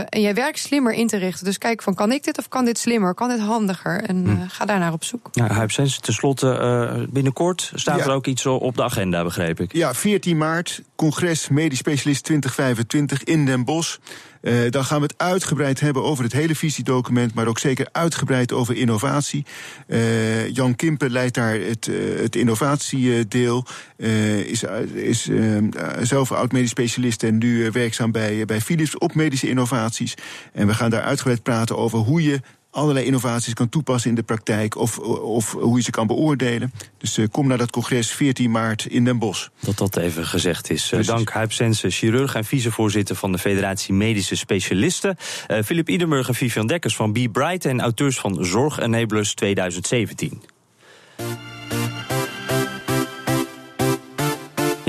en 0.10 0.22
jij 0.22 0.34
werkt 0.34 0.60
slimmer 0.60 0.93
in 0.93 1.08
te 1.08 1.17
richten. 1.17 1.46
Dus 1.46 1.58
kijk 1.58 1.82
van 1.82 1.93
kan 1.93 2.12
ik 2.12 2.24
dit 2.24 2.38
of 2.38 2.48
kan 2.48 2.65
dit 2.65 2.78
slimmer? 2.78 3.13
Kan 3.13 3.30
dit 3.30 3.39
handiger? 3.39 4.04
En 4.04 4.26
hm. 4.26 4.48
ga 4.48 4.65
daar 4.65 4.80
naar 4.80 4.93
op 4.93 5.04
zoek. 5.04 5.30
Ja, 5.32 5.48
Huip 5.48 5.69
tenslotte 5.69 7.08
binnenkort 7.10 7.72
staat 7.76 8.00
er 8.00 8.12
ook 8.12 8.28
iets 8.28 8.46
op 8.46 8.76
de 8.76 8.84
agenda, 8.84 9.24
begreep 9.24 9.60
ik. 9.60 9.74
Ja, 9.74 9.93
14 9.93 10.38
maart, 10.38 10.82
congres 10.96 11.50
medisch 11.50 11.78
specialist 11.78 12.24
2025 12.24 13.24
in 13.24 13.46
Den 13.46 13.65
Bosch. 13.65 13.98
Uh, 14.43 14.69
dan 14.69 14.86
gaan 14.86 14.99
we 14.99 15.06
het 15.06 15.17
uitgebreid 15.17 15.79
hebben 15.79 16.03
over 16.03 16.23
het 16.23 16.34
hele 16.34 16.56
visiedocument, 16.56 17.34
maar 17.34 17.47
ook 17.47 17.60
zeker 17.60 17.88
uitgebreid 17.91 18.51
over 18.51 18.75
innovatie. 18.75 19.45
Uh, 19.88 20.49
Jan 20.49 20.75
Kimpen 20.75 21.12
leidt 21.12 21.34
daar 21.34 21.60
het, 21.60 21.88
uh, 21.88 22.19
het 22.19 22.36
innovatiedeel. 22.36 23.65
is 24.45 24.63
is 24.93 25.29
zelf 26.01 26.32
oud-medisch 26.32 26.69
specialist 26.69 27.23
en 27.23 27.38
nu 27.38 27.71
werkzaam 27.71 28.12
bij, 28.12 28.45
bij 28.45 28.62
Philips 28.62 28.97
op 28.97 29.15
medische 29.15 29.49
innovaties. 29.49 30.13
En 30.53 30.67
we 30.67 30.73
gaan 30.73 30.89
daar 30.89 31.01
uitgebreid 31.01 31.43
praten 31.43 31.77
over 31.77 31.99
hoe 31.99 32.23
je 32.23 32.39
allerlei 32.74 33.06
innovaties 33.06 33.54
kan 33.54 33.70
toepassen 33.70 34.10
in 34.10 34.16
de 34.16 34.24
praktijk 34.24 34.76
of, 34.76 35.00
of 35.00 35.52
hoe 35.52 35.78
je 35.78 35.84
ze 35.84 35.92
kan 35.92 36.08
beoordelen. 36.08 36.74
Dus 36.98 37.18
uh, 37.18 37.28
kom 37.32 37.48
naar 37.48 37.58
dat 37.58 37.72
congres 37.72 38.12
14 38.12 38.52
maart 38.52 38.86
in 38.86 39.06
Den 39.06 39.20
Bosch. 39.20 39.48
Dat 39.60 39.78
dat 39.78 39.96
even 39.96 40.26
gezegd 40.26 40.70
is. 40.70 40.92
Uh, 40.92 41.04
dank 41.04 41.30
Huip 41.30 41.52
Sensen, 41.52 41.92
chirurg 41.92 42.36
en 42.36 42.46
vicevoorzitter 42.46 43.16
van 43.16 43.32
de 43.32 43.38
Federatie 43.38 43.94
Medische 43.94 44.36
Specialisten. 44.36 45.18
Uh, 45.48 45.62
Philip 45.62 45.90
Idenburg 45.90 46.28
en 46.28 46.36
Vivian 46.36 46.68
Dekkers 46.68 46.96
van 46.96 47.14
Be 47.14 47.30
Bright 47.30 47.66
en 47.66 47.82
auteurs 47.82 48.20
van 48.20 48.46
Zorg 48.46 48.80
Enablers 48.80 49.34
2017. 49.34 50.53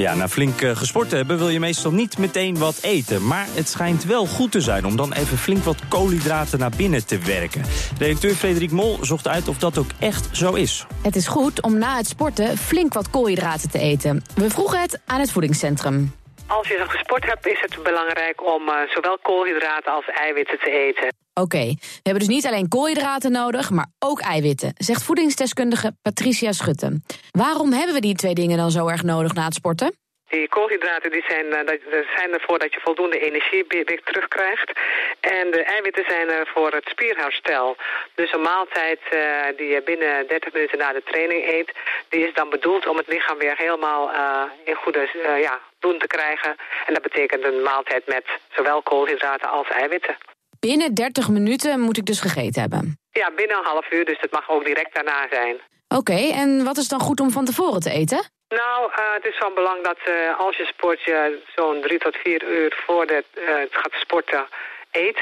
Ja, 0.04 0.14
na 0.14 0.28
flink 0.28 0.60
uh, 0.60 0.76
gesport 0.76 1.10
hebben 1.10 1.38
wil 1.38 1.48
je 1.48 1.60
meestal 1.60 1.92
niet 1.92 2.18
meteen 2.18 2.58
wat 2.58 2.78
eten. 2.80 3.26
Maar 3.26 3.46
het 3.54 3.68
schijnt 3.68 4.04
wel 4.04 4.26
goed 4.26 4.52
te 4.52 4.60
zijn 4.60 4.86
om 4.86 4.96
dan 4.96 5.12
even 5.12 5.38
flink 5.38 5.64
wat 5.64 5.88
koolhydraten 5.88 6.58
naar 6.58 6.72
binnen 6.76 7.06
te 7.06 7.18
werken. 7.18 7.62
Redacteur 7.98 8.34
Frederik 8.34 8.70
Mol 8.70 8.98
zocht 9.00 9.28
uit 9.28 9.48
of 9.48 9.58
dat 9.58 9.78
ook 9.78 9.90
echt 9.98 10.28
zo 10.32 10.52
is. 10.52 10.86
Het 11.02 11.16
is 11.16 11.26
goed 11.26 11.62
om 11.62 11.78
na 11.78 11.96
het 11.96 12.06
sporten 12.06 12.58
flink 12.58 12.92
wat 12.92 13.10
koolhydraten 13.10 13.70
te 13.70 13.78
eten. 13.78 14.22
We 14.34 14.50
vroegen 14.50 14.80
het 14.80 15.00
aan 15.06 15.20
het 15.20 15.30
voedingscentrum. 15.30 16.12
Als 16.46 16.68
je 16.68 16.84
gesport 16.88 17.24
hebt, 17.24 17.46
is 17.46 17.60
het 17.60 17.82
belangrijk 17.82 18.46
om 18.46 18.68
uh, 18.68 18.74
zowel 18.94 19.18
koolhydraten 19.22 19.92
als 19.92 20.06
eiwitten 20.06 20.58
te 20.58 20.70
eten. 20.70 21.14
Oké, 21.34 21.64
we 21.78 22.00
hebben 22.02 22.26
dus 22.26 22.34
niet 22.34 22.46
alleen 22.46 22.68
koolhydraten 22.68 23.32
nodig, 23.32 23.70
maar 23.70 23.86
ook 23.98 24.20
eiwitten, 24.20 24.72
zegt 24.76 25.02
voedingsdeskundige 25.02 25.96
Patricia 26.02 26.52
Schutten. 26.52 27.04
Waarom 27.30 27.72
hebben 27.72 27.94
we 27.94 28.00
die 28.00 28.14
twee 28.14 28.34
dingen 28.34 28.56
dan 28.56 28.70
zo 28.70 28.86
erg 28.86 29.02
nodig 29.02 29.34
na 29.34 29.44
het 29.44 29.54
sporten? 29.54 29.92
Die 30.34 30.48
koolhydraten 30.48 31.10
die 31.10 31.24
zijn, 31.28 31.46
uh, 31.46 32.00
zijn 32.16 32.32
ervoor 32.32 32.58
dat 32.58 32.72
je 32.72 32.80
voldoende 32.80 33.18
energie 33.18 33.64
weer 33.68 34.00
terugkrijgt. 34.04 34.72
En 35.20 35.50
de 35.50 35.62
eiwitten 35.62 36.04
zijn 36.08 36.28
er 36.28 36.46
voor 36.54 36.70
het 36.72 36.86
spierherstel. 36.88 37.76
Dus 38.14 38.32
een 38.32 38.40
maaltijd 38.40 39.00
uh, 39.12 39.20
die 39.56 39.68
je 39.74 39.82
binnen 39.82 40.26
30 40.26 40.52
minuten 40.52 40.78
na 40.78 40.92
de 40.92 41.02
training 41.04 41.42
eet... 41.48 41.72
die 42.08 42.26
is 42.26 42.34
dan 42.34 42.50
bedoeld 42.50 42.86
om 42.86 42.96
het 42.96 43.08
lichaam 43.08 43.38
weer 43.38 43.56
helemaal 43.56 44.10
uh, 44.10 44.42
in 44.64 44.74
goede 44.74 45.08
ja, 45.40 45.60
doen 45.78 45.98
te 45.98 46.06
krijgen. 46.06 46.56
En 46.86 46.94
dat 46.94 47.02
betekent 47.02 47.44
een 47.44 47.62
maaltijd 47.62 48.06
met 48.06 48.24
zowel 48.56 48.82
koolhydraten 48.82 49.48
als 49.48 49.68
eiwitten. 49.68 50.16
Binnen 50.60 50.94
30 50.94 51.28
minuten 51.28 51.80
moet 51.80 51.96
ik 51.96 52.06
dus 52.06 52.20
gegeten 52.20 52.60
hebben? 52.60 52.98
Ja, 53.10 53.30
binnen 53.36 53.56
een 53.56 53.64
half 53.64 53.92
uur, 53.92 54.04
dus 54.04 54.20
dat 54.20 54.30
mag 54.30 54.50
ook 54.50 54.64
direct 54.64 54.94
daarna 54.94 55.26
zijn. 55.30 55.56
Oké, 55.88 56.20
en 56.42 56.64
wat 56.64 56.76
is 56.76 56.88
dan 56.88 57.00
goed 57.00 57.20
om 57.20 57.30
van 57.30 57.44
tevoren 57.44 57.80
te 57.80 57.90
eten? 57.90 58.32
Nou, 58.54 58.90
uh, 58.90 59.12
het 59.12 59.24
is 59.24 59.36
van 59.36 59.54
belang 59.54 59.82
dat 59.82 59.98
uh, 60.08 60.38
als 60.38 60.56
je 60.56 60.64
sport, 60.64 61.02
je 61.02 61.42
zo'n 61.56 61.80
drie 61.80 61.98
tot 61.98 62.16
vier 62.16 62.42
uur 62.42 62.82
voordat 62.86 63.24
uh, 63.34 63.56
het 63.56 63.74
gaat 63.74 63.92
sporten 63.92 64.46
eet. 64.90 65.18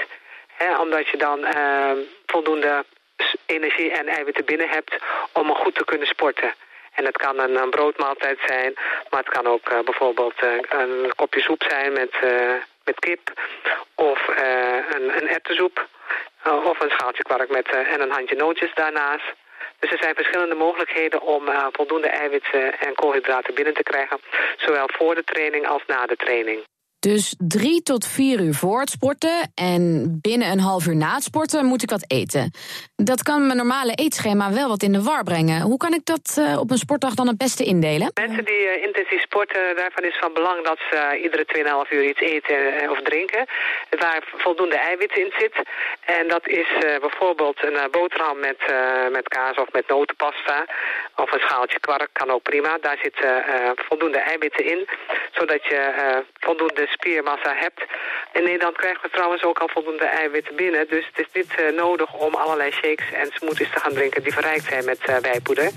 Hè, 0.52 0.78
omdat 0.78 1.08
je 1.08 1.16
dan 1.16 1.46
voldoende 2.26 2.84
energie 3.46 3.90
en 3.90 4.08
eiwitten 4.08 4.44
binnen 4.44 4.68
hebt 4.68 4.96
om 5.32 5.54
goed 5.54 5.74
te 5.74 5.84
kunnen 5.84 6.06
sporten. 6.06 6.54
En 6.94 7.04
het 7.04 7.16
kan 7.16 7.38
een, 7.38 7.70
broodmaaltijd 7.70 8.38
zijn, 8.46 8.72
maar 9.10 9.20
het 9.20 9.28
kan 9.28 9.46
ook 9.46 9.84
bijvoorbeeld 9.84 10.34
een 10.68 11.12
kopje 11.16 11.40
soep 11.40 11.62
zijn 11.68 11.92
met 11.92 12.14
met 12.84 12.98
kip 12.98 13.32
of 13.94 14.28
een, 14.94 15.16
een 15.16 15.28
erwtensoep 15.28 15.88
of 16.44 16.80
een 16.80 16.90
schaaltje 16.90 17.22
kwark 17.22 17.50
met, 17.50 17.68
en 17.68 18.00
een 18.00 18.10
handje 18.10 18.36
nootjes 18.36 18.74
daarnaast. 18.74 19.34
Dus 19.82 19.90
er 19.90 20.02
zijn 20.02 20.14
verschillende 20.14 20.54
mogelijkheden 20.54 21.20
om 21.20 21.42
voldoende 21.72 22.08
eiwitten 22.08 22.78
en 22.78 22.94
koolhydraten 22.94 23.54
binnen 23.54 23.74
te 23.74 23.82
krijgen, 23.82 24.20
zowel 24.56 24.88
voor 24.92 25.14
de 25.14 25.24
training 25.24 25.66
als 25.66 25.82
na 25.86 26.06
de 26.06 26.16
training. 26.16 26.60
Dus 27.08 27.34
drie 27.38 27.82
tot 27.82 28.06
vier 28.06 28.40
uur 28.40 28.54
voor 28.54 28.80
het 28.80 28.90
sporten 28.90 29.52
en 29.54 29.82
binnen 30.20 30.50
een 30.50 30.60
half 30.60 30.86
uur 30.86 30.96
na 30.96 31.14
het 31.14 31.22
sporten 31.22 31.66
moet 31.66 31.82
ik 31.82 31.90
wat 31.90 32.04
eten. 32.06 32.50
Dat 32.96 33.22
kan 33.22 33.46
mijn 33.46 33.56
normale 33.56 33.94
eetschema 33.94 34.52
wel 34.52 34.68
wat 34.68 34.82
in 34.82 34.92
de 34.92 35.02
war 35.02 35.24
brengen. 35.24 35.60
Hoe 35.60 35.76
kan 35.76 35.92
ik 35.92 36.04
dat 36.04 36.36
uh, 36.38 36.58
op 36.60 36.70
een 36.70 36.84
sportdag 36.86 37.14
dan 37.14 37.26
het 37.26 37.38
beste 37.38 37.64
indelen? 37.64 38.10
Mensen 38.14 38.44
die 38.44 38.64
uh, 38.64 38.82
intensief 38.82 39.22
sporten, 39.22 39.76
daarvan 39.76 40.04
is 40.04 40.16
van 40.20 40.32
belang 40.32 40.64
dat 40.64 40.78
ze 40.90 40.96
uh, 41.14 41.22
iedere 41.22 41.44
2,5 41.86 41.90
uur 41.96 42.04
iets 42.04 42.20
eten 42.20 42.90
of 42.90 43.02
drinken. 43.02 43.46
Waar 43.90 44.22
voldoende 44.36 44.76
eiwit 44.76 45.16
in 45.16 45.32
zit. 45.38 45.54
En 46.04 46.28
dat 46.28 46.48
is 46.48 46.68
bijvoorbeeld 47.00 47.58
een 47.62 47.90
boterham 47.90 48.38
met, 48.40 48.60
met 49.12 49.28
kaas 49.28 49.56
of 49.56 49.72
met 49.72 49.88
notenpasta. 49.88 50.66
Of 51.16 51.32
een 51.32 51.40
schaaltje 51.40 51.80
kwark 51.80 52.08
kan 52.12 52.30
ook 52.30 52.42
prima. 52.42 52.78
Daar 52.80 52.98
zitten 53.02 53.44
voldoende 53.88 54.18
eiwitten 54.18 54.64
in. 54.64 54.88
Zodat 55.32 55.64
je 55.64 55.80
voldoende 56.40 56.86
spiermassa 56.92 57.54
hebt. 57.64 57.80
In 58.32 58.44
Nederland 58.44 58.76
krijgen 58.76 59.02
we 59.02 59.10
trouwens 59.10 59.42
ook 59.44 59.58
al 59.58 59.68
voldoende 59.68 60.04
eiwitten 60.04 60.56
binnen. 60.56 60.86
Dus 60.88 61.06
het 61.12 61.18
is 61.26 61.32
niet 61.32 61.52
uh, 61.60 61.76
nodig 61.76 62.14
om 62.14 62.34
allerlei 62.34 62.70
shakes 62.70 63.12
en 63.12 63.28
smoothies 63.32 63.72
te 63.72 63.80
gaan 63.80 63.92
drinken 63.92 64.22
die 64.22 64.32
verrijkt 64.32 64.64
zijn 64.64 64.84
met 64.84 65.00
uh, 65.08 65.16
wijpoeder. 65.16 65.70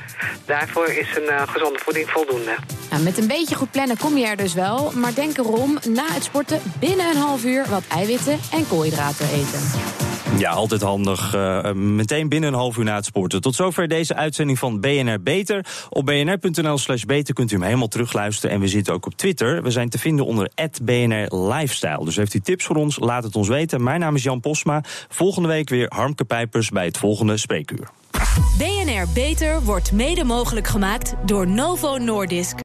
Daarvoor 0.46 0.88
is 0.88 1.16
een 1.16 1.30
uh, 1.30 1.42
gezonde 1.48 1.80
voeding 1.80 2.10
voldoende. 2.10 2.56
Nou, 2.90 3.04
met 3.04 3.18
een 3.18 3.28
beetje 3.28 3.56
goed 3.56 3.72
plannen 3.72 3.98
kom 3.98 4.18
je 4.18 4.26
er 4.26 4.38
dus 4.38 4.54
wel. 4.54 4.92
Maar 4.96 5.14
denk 5.14 5.38
erom, 5.38 5.80
na 5.88 6.06
het 6.08 6.24
sporten 6.24 6.62
binnen 6.80 7.06
een 7.10 7.22
half 7.28 7.46
uur 7.46 7.66
wat 7.70 7.84
eiwitten 7.92 8.40
en 8.52 8.68
koolhydraten 8.68 9.28
eten. 9.28 9.95
Ja, 10.38 10.50
altijd 10.50 10.82
handig. 10.82 11.36
Uh, 11.36 11.72
meteen 11.74 12.30
binnen 12.30 12.50
een 12.50 12.60
half 12.60 12.78
uur 12.78 12.84
na 12.84 12.96
het 12.96 13.06
sporten. 13.06 13.42
Tot 13.42 13.56
zover 13.56 13.88
deze 13.88 14.16
uitzending 14.16 14.60
van 14.60 14.80
BNR 14.80 15.22
Beter. 15.22 15.66
Op 15.90 16.06
bnr.nl 16.06 16.78
slash 16.78 17.04
beter 17.04 17.34
kunt 17.34 17.52
u 17.52 17.56
hem 17.56 17.64
helemaal 17.64 17.88
terugluisteren. 17.88 18.56
En 18.56 18.62
we 18.62 18.68
zitten 18.68 18.94
ook 18.94 19.06
op 19.06 19.14
Twitter. 19.14 19.64
We 19.64 19.72
zijn 19.72 19.90
te 19.90 19.98
vinden 19.98 20.26
onder 20.26 20.50
BNR 20.82 21.36
Lifestyle. 21.36 22.06
Dus 22.06 22.16
heeft 22.16 22.34
u 22.34 22.40
tips 22.40 22.66
voor 22.66 22.76
ons, 22.76 23.00
laat 23.00 23.24
het 23.24 23.36
ons 23.36 23.48
weten. 23.48 23.84
Mijn 23.84 24.00
naam 24.00 24.16
is 24.16 24.24
Jan 24.24 24.40
Posma. 24.40 24.84
Volgende 25.10 25.48
week 25.48 25.70
weer 25.70 25.92
Harmke 25.96 26.24
Pijpers 26.24 26.70
bij 26.70 26.86
het 26.86 26.98
volgende 26.98 27.38
Spreekuur. 27.38 27.90
BNR 28.58 29.08
Beter 29.14 29.64
wordt 29.64 29.92
mede 29.92 30.24
mogelijk 30.24 30.68
gemaakt 30.68 31.14
door 31.26 31.48
Novo 31.48 31.98
Nordisk. 31.98 32.65